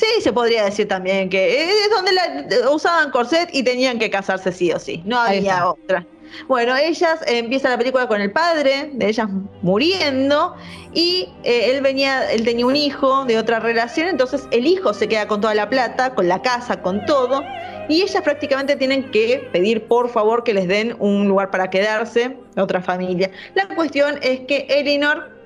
Sí, 0.00 0.22
se 0.22 0.32
podría 0.32 0.64
decir 0.64 0.88
también 0.88 1.28
que 1.28 1.64
es 1.64 1.90
donde 1.90 2.12
la- 2.12 2.70
usaban 2.70 3.10
corset 3.10 3.50
y 3.52 3.62
tenían 3.62 3.98
que 3.98 4.08
casarse 4.08 4.50
sí 4.50 4.72
o 4.72 4.78
sí, 4.78 5.02
no 5.04 5.18
había 5.20 5.68
otra. 5.68 6.06
Bueno, 6.48 6.74
ellas 6.76 7.20
eh, 7.26 7.38
empieza 7.38 7.68
la 7.68 7.76
película 7.76 8.06
con 8.06 8.20
el 8.22 8.32
padre 8.32 8.90
de 8.94 9.08
ellas 9.08 9.28
muriendo 9.62 10.54
y 10.94 11.28
eh, 11.42 11.72
él 11.72 11.82
venía, 11.82 12.30
él 12.32 12.44
tenía 12.44 12.64
un 12.64 12.76
hijo 12.76 13.26
de 13.26 13.36
otra 13.36 13.60
relación, 13.60 14.08
entonces 14.08 14.48
el 14.52 14.66
hijo 14.66 14.94
se 14.94 15.06
queda 15.08 15.26
con 15.28 15.40
toda 15.42 15.54
la 15.54 15.68
plata, 15.68 16.14
con 16.14 16.28
la 16.28 16.40
casa, 16.40 16.80
con 16.80 17.04
todo, 17.04 17.52
y 17.86 18.00
ellas 18.02 18.22
prácticamente 18.22 18.76
tienen 18.76 19.10
que 19.10 19.50
pedir 19.52 19.86
por 19.86 20.08
favor 20.08 20.44
que 20.44 20.54
les 20.54 20.66
den 20.68 20.96
un 20.98 21.28
lugar 21.28 21.50
para 21.50 21.68
quedarse, 21.68 22.38
otra 22.56 22.80
familia. 22.80 23.30
La 23.54 23.68
cuestión 23.74 24.18
es 24.22 24.40
que 24.46 24.66
Elinor 24.70 25.39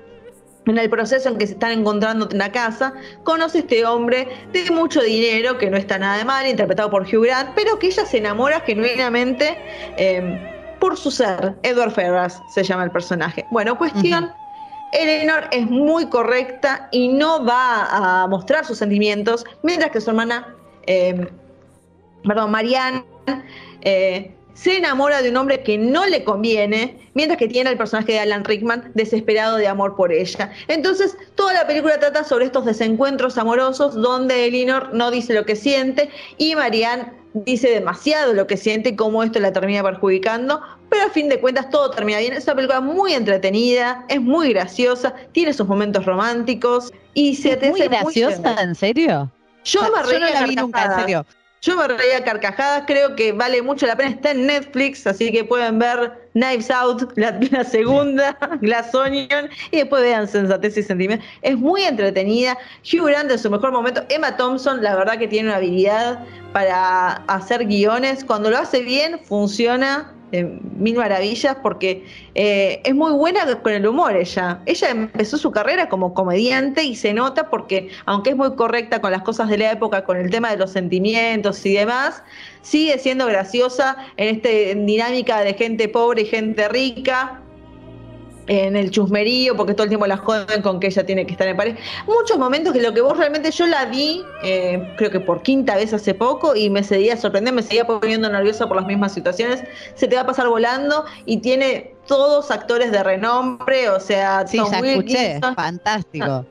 en 0.65 0.77
el 0.77 0.89
proceso 0.89 1.29
en 1.29 1.37
que 1.37 1.47
se 1.47 1.53
están 1.53 1.71
encontrando 1.71 2.27
en 2.29 2.37
la 2.37 2.51
casa, 2.51 2.93
conoce 3.23 3.59
a 3.59 3.61
este 3.61 3.85
hombre 3.85 4.27
de 4.51 4.69
mucho 4.71 5.01
dinero, 5.01 5.57
que 5.57 5.69
no 5.69 5.77
está 5.77 5.97
nada 5.97 6.17
de 6.17 6.25
mal, 6.25 6.47
interpretado 6.47 6.89
por 6.89 7.03
Hugh 7.03 7.25
Grant, 7.25 7.51
pero 7.55 7.77
que 7.79 7.87
ella 7.87 8.05
se 8.05 8.17
enamora 8.17 8.59
genuinamente 8.61 9.57
eh, 9.97 10.77
por 10.79 10.97
su 10.97 11.11
ser. 11.11 11.55
Edward 11.63 11.91
Ferras 11.91 12.41
se 12.53 12.63
llama 12.63 12.83
el 12.83 12.91
personaje. 12.91 13.45
Bueno, 13.51 13.77
cuestión. 13.77 14.31
Eleanor 14.91 15.49
es 15.51 15.69
muy 15.69 16.07
correcta 16.07 16.87
y 16.91 17.09
no 17.09 17.43
va 17.43 18.23
a 18.23 18.27
mostrar 18.27 18.65
sus 18.65 18.77
sentimientos, 18.77 19.45
mientras 19.61 19.91
que 19.91 19.99
su 19.99 20.11
hermana, 20.11 20.55
eh, 20.87 21.27
perdón, 22.23 22.51
Marianne, 22.51 23.03
eh, 23.81 24.33
se 24.55 24.77
enamora 24.77 25.21
de 25.21 25.29
un 25.29 25.37
hombre 25.37 25.61
que 25.61 25.77
no 25.77 26.05
le 26.05 26.23
conviene, 26.23 26.97
mientras 27.13 27.37
que 27.37 27.47
tiene 27.47 27.69
el 27.69 27.77
personaje 27.77 28.13
de 28.13 28.19
Alan 28.19 28.43
Rickman 28.43 28.91
desesperado 28.95 29.57
de 29.57 29.67
amor 29.67 29.95
por 29.95 30.11
ella. 30.11 30.51
Entonces, 30.67 31.15
toda 31.35 31.53
la 31.53 31.67
película 31.67 31.99
trata 31.99 32.23
sobre 32.23 32.45
estos 32.45 32.65
desencuentros 32.65 33.37
amorosos 33.37 33.93
donde 33.93 34.47
Elinor 34.47 34.93
no 34.93 35.11
dice 35.11 35.33
lo 35.33 35.45
que 35.45 35.55
siente 35.55 36.09
y 36.37 36.55
Marianne 36.55 37.11
dice 37.33 37.69
demasiado 37.69 38.33
lo 38.33 38.47
que 38.47 38.55
siente 38.55 38.89
y 38.89 38.95
cómo 38.95 39.21
esto 39.21 39.39
la 39.39 39.51
termina 39.51 39.83
perjudicando, 39.83 40.61
pero 40.89 41.07
a 41.07 41.09
fin 41.09 41.27
de 41.27 41.39
cuentas 41.39 41.69
todo 41.69 41.91
termina 41.91 42.19
bien. 42.19 42.33
Es 42.33 42.45
una 42.45 42.55
película 42.55 42.79
muy 42.79 43.13
entretenida, 43.13 44.05
es 44.07 44.21
muy 44.21 44.53
graciosa, 44.53 45.13
tiene 45.33 45.51
sus 45.51 45.67
momentos 45.67 46.05
románticos 46.05 46.93
y 47.13 47.35
se 47.35 47.57
te 47.57 47.71
muy 47.71 47.81
hace 47.81 47.89
graciosa, 47.89 48.61
¿en 48.61 48.73
serio? 48.73 49.29
Yo 49.65 49.81
O 49.81 49.83
sea, 49.83 49.91
me 49.91 50.03
yo 50.03 50.09
reí 50.09 50.19
no 50.21 50.29
la 50.29 50.47
vi 50.47 50.55
nunca, 50.55 50.85
en 50.85 50.99
serio. 51.01 51.25
Yo 51.65 51.75
me 51.75 51.87
reía 51.87 52.23
carcajadas, 52.23 52.83
creo 52.85 53.15
que 53.15 53.31
vale 53.31 53.59
mucho 53.63 53.87
la 53.87 53.95
pena. 53.95 54.11
Está 54.11 54.31
en 54.31 54.45
Netflix, 54.45 55.07
así 55.07 55.31
que 55.31 55.43
pueden 55.43 55.79
ver 55.79 56.29
Knives 56.33 56.69
Out, 56.69 57.13
la, 57.15 57.39
la 57.51 57.63
segunda, 57.63 58.37
Glass 58.61 58.93
Onion, 58.93 59.49
y 59.71 59.77
después 59.77 60.03
vean 60.03 60.27
Sensatez 60.27 60.77
y 60.77 60.83
Sentimientos. 60.83 61.27
Es 61.41 61.57
muy 61.57 61.81
entretenida. 61.81 62.55
Hugh 62.83 63.07
Grant 63.07 63.31
en 63.31 63.39
su 63.39 63.49
mejor 63.49 63.71
momento. 63.71 64.03
Emma 64.09 64.37
Thompson, 64.37 64.83
la 64.83 64.95
verdad 64.95 65.17
que 65.17 65.27
tiene 65.27 65.49
una 65.49 65.57
habilidad 65.57 66.23
para 66.53 67.13
hacer 67.25 67.65
guiones. 67.65 68.23
Cuando 68.23 68.51
lo 68.51 68.59
hace 68.59 68.81
bien, 68.81 69.19
funciona 69.23 70.14
mil 70.31 70.95
maravillas 70.95 71.57
porque 71.61 72.05
eh, 72.33 72.81
es 72.83 72.95
muy 72.95 73.11
buena 73.13 73.45
con 73.61 73.73
el 73.73 73.87
humor 73.87 74.15
ella. 74.15 74.59
Ella 74.65 74.89
empezó 74.89 75.37
su 75.37 75.51
carrera 75.51 75.87
como 75.89 76.13
comediante 76.13 76.83
y 76.83 76.95
se 76.95 77.13
nota 77.13 77.49
porque 77.49 77.89
aunque 78.05 78.31
es 78.31 78.35
muy 78.35 78.55
correcta 78.55 79.01
con 79.01 79.11
las 79.11 79.21
cosas 79.21 79.49
de 79.49 79.57
la 79.57 79.71
época, 79.71 80.03
con 80.03 80.17
el 80.17 80.29
tema 80.29 80.51
de 80.51 80.57
los 80.57 80.71
sentimientos 80.71 81.65
y 81.65 81.73
demás, 81.73 82.23
sigue 82.61 82.97
siendo 82.97 83.27
graciosa 83.27 83.97
en 84.17 84.35
esta 84.35 84.49
dinámica 84.49 85.41
de 85.41 85.53
gente 85.53 85.87
pobre 85.87 86.23
y 86.23 86.25
gente 86.25 86.67
rica 86.67 87.41
en 88.47 88.75
el 88.75 88.91
chusmerío, 88.91 89.55
porque 89.55 89.73
todo 89.73 89.83
el 89.83 89.89
tiempo 89.89 90.07
la 90.07 90.17
joden 90.17 90.61
con 90.61 90.79
que 90.79 90.87
ella 90.87 91.05
tiene 91.05 91.25
que 91.25 91.31
estar 91.31 91.47
en 91.47 91.57
pareja. 91.57 91.79
Muchos 92.07 92.37
momentos 92.37 92.73
que 92.73 92.81
lo 92.81 92.93
que 92.93 93.01
vos 93.01 93.17
realmente 93.17 93.51
yo 93.51 93.65
la 93.67 93.85
vi, 93.85 94.23
eh, 94.43 94.93
creo 94.97 95.11
que 95.11 95.19
por 95.19 95.41
quinta 95.41 95.75
vez 95.75 95.93
hace 95.93 96.13
poco, 96.13 96.55
y 96.55 96.69
me 96.69 96.83
seguía 96.83 97.17
sorprendiendo, 97.17 97.61
me 97.61 97.63
seguía 97.63 97.85
poniendo 97.85 98.29
nerviosa 98.29 98.67
por 98.67 98.77
las 98.77 98.85
mismas 98.85 99.13
situaciones. 99.13 99.63
Se 99.95 100.07
te 100.07 100.15
va 100.15 100.21
a 100.21 100.25
pasar 100.25 100.47
volando 100.47 101.05
y 101.25 101.37
tiene 101.37 101.95
todos 102.07 102.51
actores 102.51 102.91
de 102.91 103.03
renombre, 103.03 103.89
o 103.89 103.99
sea, 103.99 104.45
Sí, 104.47 104.57
Tom 104.57 104.71
ya 104.71 104.79
escuché, 104.79 105.39
fantástico. 105.55 106.45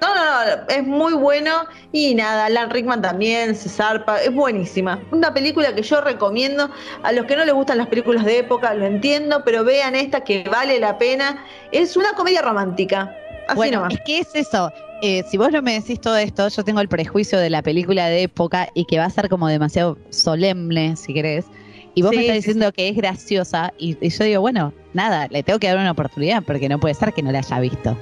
No, 0.00 0.14
no, 0.14 0.24
no, 0.24 0.62
es 0.68 0.86
muy 0.86 1.14
bueno 1.14 1.64
y 1.90 2.14
nada, 2.14 2.46
Alan 2.46 2.70
Rickman 2.70 3.00
también 3.00 3.54
se 3.54 3.68
zarpa, 3.68 4.20
es 4.22 4.32
buenísima. 4.34 5.02
Una 5.10 5.32
película 5.32 5.74
que 5.74 5.82
yo 5.82 6.00
recomiendo 6.02 6.70
a 7.02 7.12
los 7.12 7.24
que 7.26 7.34
no 7.36 7.44
les 7.44 7.54
gustan 7.54 7.78
las 7.78 7.86
películas 7.88 8.24
de 8.24 8.38
época, 8.38 8.74
lo 8.74 8.84
entiendo, 8.84 9.42
pero 9.44 9.64
vean 9.64 9.94
esta 9.94 10.20
que 10.22 10.44
vale 10.50 10.78
la 10.80 10.98
pena. 10.98 11.44
Es 11.72 11.96
una 11.96 12.12
comedia 12.12 12.42
romántica, 12.42 13.16
así 13.48 13.54
bueno, 13.54 13.78
nomás. 13.78 13.94
es 13.94 14.00
que 14.04 14.18
es 14.18 14.34
eso. 14.34 14.70
Eh, 15.00 15.22
si 15.30 15.36
vos 15.38 15.50
no 15.50 15.62
me 15.62 15.74
decís 15.74 16.00
todo 16.00 16.16
esto, 16.16 16.48
yo 16.48 16.64
tengo 16.64 16.80
el 16.80 16.88
prejuicio 16.88 17.38
de 17.38 17.50
la 17.50 17.62
película 17.62 18.06
de 18.08 18.22
época 18.24 18.68
y 18.74 18.84
que 18.86 18.98
va 18.98 19.06
a 19.06 19.10
ser 19.10 19.28
como 19.28 19.48
demasiado 19.48 19.98
solemne, 20.10 20.96
si 20.96 21.14
querés. 21.14 21.46
Y 21.94 22.02
vos 22.02 22.10
Sí, 22.10 22.16
me 22.16 22.22
estás 22.22 22.36
sí, 22.44 22.52
diciendo 22.52 22.72
que 22.72 22.88
es 22.90 22.96
graciosa 22.96 23.72
y, 23.78 23.96
y 24.00 24.10
yo 24.10 24.24
digo, 24.24 24.40
bueno, 24.42 24.74
nada, 24.92 25.26
le 25.30 25.42
tengo 25.42 25.58
que 25.58 25.68
dar 25.68 25.78
una 25.78 25.92
oportunidad 25.92 26.42
porque 26.44 26.68
no 26.68 26.78
puede 26.78 26.94
ser 26.94 27.12
que 27.14 27.22
no 27.22 27.32
la 27.32 27.38
haya 27.38 27.60
visto. 27.60 27.96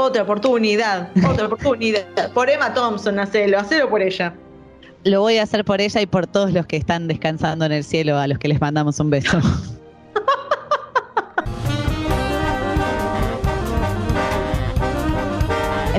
Otra 0.00 0.22
oportunidad, 0.22 1.10
otra 1.28 1.46
oportunidad. 1.46 2.32
Por 2.32 2.48
Emma 2.48 2.72
Thompson, 2.72 3.18
hacelo, 3.18 3.58
hacelo 3.58 3.90
por 3.90 4.00
ella. 4.00 4.32
Lo 5.02 5.22
voy 5.22 5.38
a 5.38 5.42
hacer 5.42 5.64
por 5.64 5.80
ella 5.80 6.00
y 6.00 6.06
por 6.06 6.28
todos 6.28 6.52
los 6.52 6.66
que 6.66 6.76
están 6.76 7.08
descansando 7.08 7.64
en 7.64 7.72
el 7.72 7.82
cielo, 7.82 8.16
a 8.16 8.28
los 8.28 8.38
que 8.38 8.46
les 8.46 8.60
mandamos 8.60 9.00
un 9.00 9.10
beso. 9.10 9.40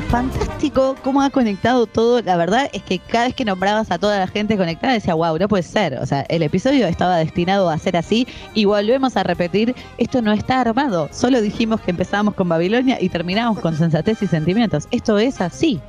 fantástico 0.10 0.96
cómo 1.04 1.22
ha 1.22 1.30
conectado 1.30 1.86
todo. 1.86 2.22
La 2.22 2.36
verdad 2.36 2.68
es 2.74 2.82
que 2.82 2.98
cada 2.98 3.26
vez 3.26 3.36
que 3.36 3.46
nombrabas 3.46 3.92
a 3.92 4.00
toda 4.00 4.18
la 4.18 4.28
gente 4.28 4.58
conectada 4.58 4.94
decía, 4.94 5.14
wow, 5.14 5.38
no 5.38 5.48
puede 5.48 5.64
ser. 5.64 6.00
O 6.00 6.06
sea, 6.06 6.22
el 6.30 6.42
episodio 6.42 6.88
estaba 6.88 7.18
destinado 7.18 7.70
a 7.70 7.78
ser 7.78 7.96
así 7.96 8.28
y 8.56 8.66
volvemos 8.66 9.16
a 9.18 9.24
repetir, 9.24 9.76
esto 10.00 10.22
no 10.24 10.34
está 10.34 10.62
armado. 10.62 11.10
Solo 11.12 11.42
dijimos 11.42 11.80
que 11.82 11.92
empezábamos 11.92 12.34
con 12.34 12.50
Babilonia 12.50 12.98
y 13.00 13.10
terminamos 13.10 13.60
con 13.60 13.78
sensatez 13.78 14.22
y 14.24 14.28
sentimientos. 14.28 14.88
Esto 14.90 15.20
es 15.20 15.40
así. 15.42 15.80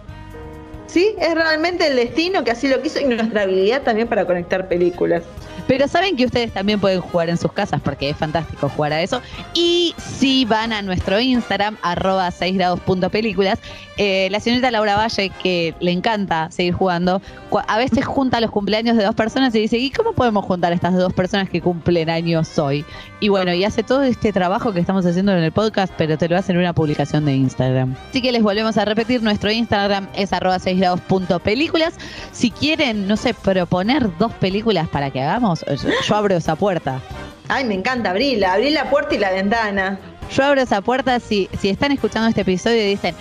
Sí, 0.87 1.15
es 1.19 1.35
realmente 1.35 1.87
el 1.87 1.97
destino 1.97 2.45
que 2.45 2.51
así 2.51 2.69
lo 2.69 2.83
quiso 2.83 3.01
y 3.01 3.05
nuestra 3.05 3.43
habilidad 3.43 3.83
también 3.83 4.07
para 4.07 4.27
conectar 4.27 4.69
películas. 4.69 5.23
Pero 5.71 5.87
saben 5.87 6.17
que 6.17 6.25
ustedes 6.25 6.53
también 6.53 6.81
pueden 6.81 7.01
jugar 7.01 7.31
en 7.31 7.37
sus 7.37 7.53
casas 7.53 7.81
porque 7.81 8.11
es 8.11 8.17
fantástico 8.17 8.69
jugar 8.71 8.93
a 8.93 9.03
eso. 9.03 9.23
Y 9.55 9.95
si 9.97 10.45
van 10.45 10.73
a 10.73 10.83
nuestro 10.83 11.21
Instagram, 11.21 11.77
arroba 11.83 12.29
6 12.33 12.57
grados 12.57 12.81
punto 12.81 13.09
películas, 13.09 13.61
eh, 13.97 14.29
la 14.33 14.41
señorita 14.41 14.71
Laura 14.71 14.97
Valle, 14.97 15.31
que 15.43 15.75
le 15.79 15.93
encanta 15.93 16.51
seguir 16.51 16.73
jugando, 16.73 17.21
a 17.69 17.77
veces 17.77 18.05
junta 18.05 18.41
los 18.41 18.51
cumpleaños 18.51 18.97
de 18.97 19.05
dos 19.05 19.15
personas 19.15 19.55
y 19.55 19.61
dice, 19.61 19.77
¿y 19.77 19.91
cómo 19.91 20.13
podemos 20.15 20.45
juntar 20.45 20.73
a 20.73 20.75
estas 20.75 20.97
dos 20.97 21.13
personas 21.13 21.51
que 21.51 21.61
cumplen 21.61 22.09
años 22.09 22.59
hoy? 22.59 22.85
Y 23.21 23.29
bueno, 23.29 23.53
y 23.53 23.63
hace 23.63 23.83
todo 23.83 24.03
este 24.03 24.33
trabajo 24.33 24.73
que 24.73 24.81
estamos 24.81 25.05
haciendo 25.05 25.33
en 25.33 25.45
el 25.45 25.53
podcast, 25.53 25.93
pero 25.99 26.17
te 26.17 26.29
lo 26.31 26.39
hace 26.39 26.51
en 26.53 26.59
una 26.59 26.73
publicación 26.73 27.27
de 27.27 27.37
Instagram. 27.37 27.95
Así 28.09 28.23
que 28.23 28.33
les 28.33 28.43
volvemos 28.43 28.79
a 28.79 28.87
repetir, 28.87 29.23
nuestro 29.23 29.53
Instagram 29.53 30.09
es 30.15 30.33
arroba 30.33 30.59
6 30.59 30.81
grados 30.81 31.01
punto 31.03 31.39
películas. 31.39 31.95
Si 32.33 32.51
quieren, 32.51 33.07
no 33.07 33.19
sé, 33.19 33.35
proponer 33.35 34.09
dos 34.17 34.33
películas 34.33 34.89
para 34.89 35.11
que 35.11 35.21
hagamos, 35.21 35.60
yo, 35.67 35.91
yo 36.07 36.17
abro 36.17 36.37
esa 36.37 36.57
puerta. 36.57 37.01
Ay, 37.49 37.65
me 37.65 37.75
encanta 37.75 38.11
abrirla, 38.11 38.55
abrir 38.55 38.73
la 38.73 38.89
puerta 38.89 39.15
y 39.15 39.19
la 39.19 39.31
ventana. 39.33 39.99
Yo 40.33 40.45
abro 40.45 40.61
esa 40.61 40.81
puerta 40.81 41.19
si, 41.19 41.49
si 41.59 41.69
están 41.69 41.93
escuchando 41.93 42.29
este 42.29 42.43
episodio 42.43 42.83
y 42.83 42.91
dicen, 42.91 43.15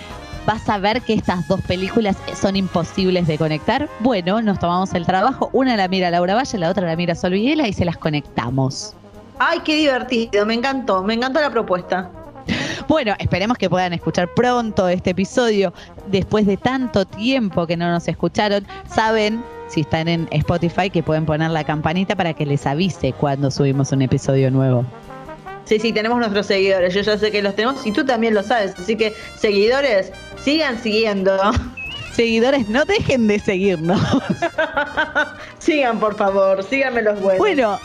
vas 0.46 0.68
a 0.68 0.78
ver 0.78 1.02
que 1.02 1.14
estas 1.14 1.46
dos 1.48 1.60
películas 1.62 2.16
son 2.40 2.56
imposibles 2.56 3.26
de 3.26 3.36
conectar. 3.38 3.88
Bueno, 4.00 4.40
nos 4.40 4.58
tomamos 4.58 4.94
el 4.94 5.06
trabajo. 5.06 5.50
Una 5.52 5.76
la 5.76 5.88
mira 5.88 6.10
Laura 6.10 6.34
Valle, 6.34 6.58
la 6.58 6.70
otra 6.70 6.86
la 6.86 6.96
mira 6.96 7.14
Sol 7.14 7.32
Villela 7.32 7.66
y 7.66 7.72
se 7.72 7.84
las 7.84 7.96
conectamos. 7.96 8.94
Ay, 9.38 9.60
qué 9.64 9.74
divertido, 9.74 10.44
me 10.44 10.54
encantó, 10.54 11.02
me 11.02 11.14
encantó 11.14 11.40
la 11.40 11.50
propuesta. 11.50 12.10
Bueno, 12.88 13.14
esperemos 13.18 13.56
que 13.56 13.70
puedan 13.70 13.92
escuchar 13.92 14.28
pronto 14.34 14.88
este 14.88 15.10
episodio. 15.10 15.72
Después 16.08 16.46
de 16.46 16.56
tanto 16.56 17.04
tiempo 17.04 17.66
que 17.66 17.76
no 17.76 17.90
nos 17.90 18.08
escucharon, 18.08 18.66
saben, 18.92 19.42
si 19.70 19.82
están 19.82 20.08
en 20.08 20.28
Spotify, 20.30 20.90
que 20.90 21.02
pueden 21.02 21.24
poner 21.24 21.50
la 21.50 21.64
campanita 21.64 22.16
para 22.16 22.34
que 22.34 22.44
les 22.44 22.66
avise 22.66 23.12
cuando 23.12 23.50
subimos 23.50 23.92
un 23.92 24.02
episodio 24.02 24.50
nuevo. 24.50 24.84
Sí, 25.64 25.78
sí, 25.78 25.92
tenemos 25.92 26.18
nuestros 26.18 26.46
seguidores, 26.46 26.92
yo 26.92 27.00
ya 27.02 27.16
sé 27.16 27.30
que 27.30 27.42
los 27.42 27.54
tenemos 27.54 27.86
y 27.86 27.92
tú 27.92 28.04
también 28.04 28.34
lo 28.34 28.42
sabes, 28.42 28.74
así 28.76 28.96
que 28.96 29.14
seguidores, 29.36 30.12
sigan 30.42 30.82
siguiendo. 30.82 31.36
Seguidores, 32.12 32.68
no 32.68 32.84
dejen 32.84 33.28
de 33.28 33.38
seguirnos. 33.38 34.00
sigan, 35.58 36.00
por 36.00 36.16
favor, 36.16 36.62
síganme 36.64 37.02
los 37.02 37.20
buenos. 37.20 37.38
Bueno, 37.38 37.78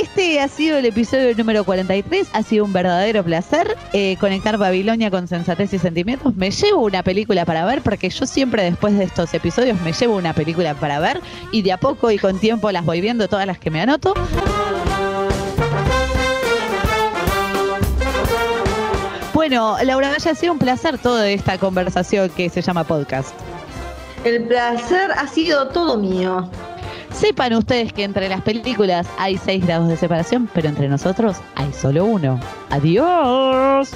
este 0.00 0.40
ha 0.40 0.48
sido 0.48 0.78
el 0.78 0.86
episodio 0.86 1.34
número 1.36 1.64
43. 1.64 2.28
Ha 2.32 2.42
sido 2.42 2.64
un 2.64 2.72
verdadero 2.72 3.24
placer 3.24 3.76
eh, 3.92 4.16
conectar 4.20 4.56
Babilonia 4.56 5.10
con 5.10 5.26
sensatez 5.26 5.72
y 5.74 5.78
sentimientos. 5.78 6.36
Me 6.36 6.50
llevo 6.50 6.82
una 6.82 7.02
película 7.02 7.44
para 7.44 7.64
ver, 7.64 7.82
porque 7.82 8.08
yo 8.08 8.26
siempre 8.26 8.62
después 8.62 8.96
de 8.96 9.04
estos 9.04 9.34
episodios 9.34 9.80
me 9.80 9.92
llevo 9.92 10.16
una 10.16 10.32
película 10.34 10.74
para 10.74 11.00
ver 11.00 11.20
y 11.50 11.62
de 11.62 11.72
a 11.72 11.78
poco 11.78 12.10
y 12.10 12.18
con 12.18 12.38
tiempo 12.38 12.70
las 12.70 12.84
voy 12.84 13.00
viendo 13.00 13.26
todas 13.28 13.46
las 13.46 13.58
que 13.58 13.70
me 13.70 13.80
anoto. 13.80 14.14
Bueno, 19.34 19.76
Laura 19.82 20.10
Valle, 20.10 20.30
ha 20.30 20.34
sido 20.34 20.52
un 20.52 20.58
placer 20.58 20.98
toda 20.98 21.28
esta 21.28 21.58
conversación 21.58 22.28
que 22.30 22.50
se 22.50 22.62
llama 22.62 22.84
podcast. 22.84 23.34
El 24.24 24.44
placer 24.44 25.10
ha 25.12 25.26
sido 25.26 25.68
todo 25.68 25.96
mío. 25.96 26.48
Sepan 27.18 27.52
ustedes 27.54 27.92
que 27.92 28.04
entre 28.04 28.28
las 28.28 28.42
películas 28.42 29.08
hay 29.18 29.38
seis 29.38 29.66
grados 29.66 29.88
de 29.88 29.96
separación, 29.96 30.48
pero 30.54 30.68
entre 30.68 30.88
nosotros 30.88 31.38
hay 31.56 31.72
solo 31.72 32.04
uno. 32.04 32.38
Adiós. 32.70 33.90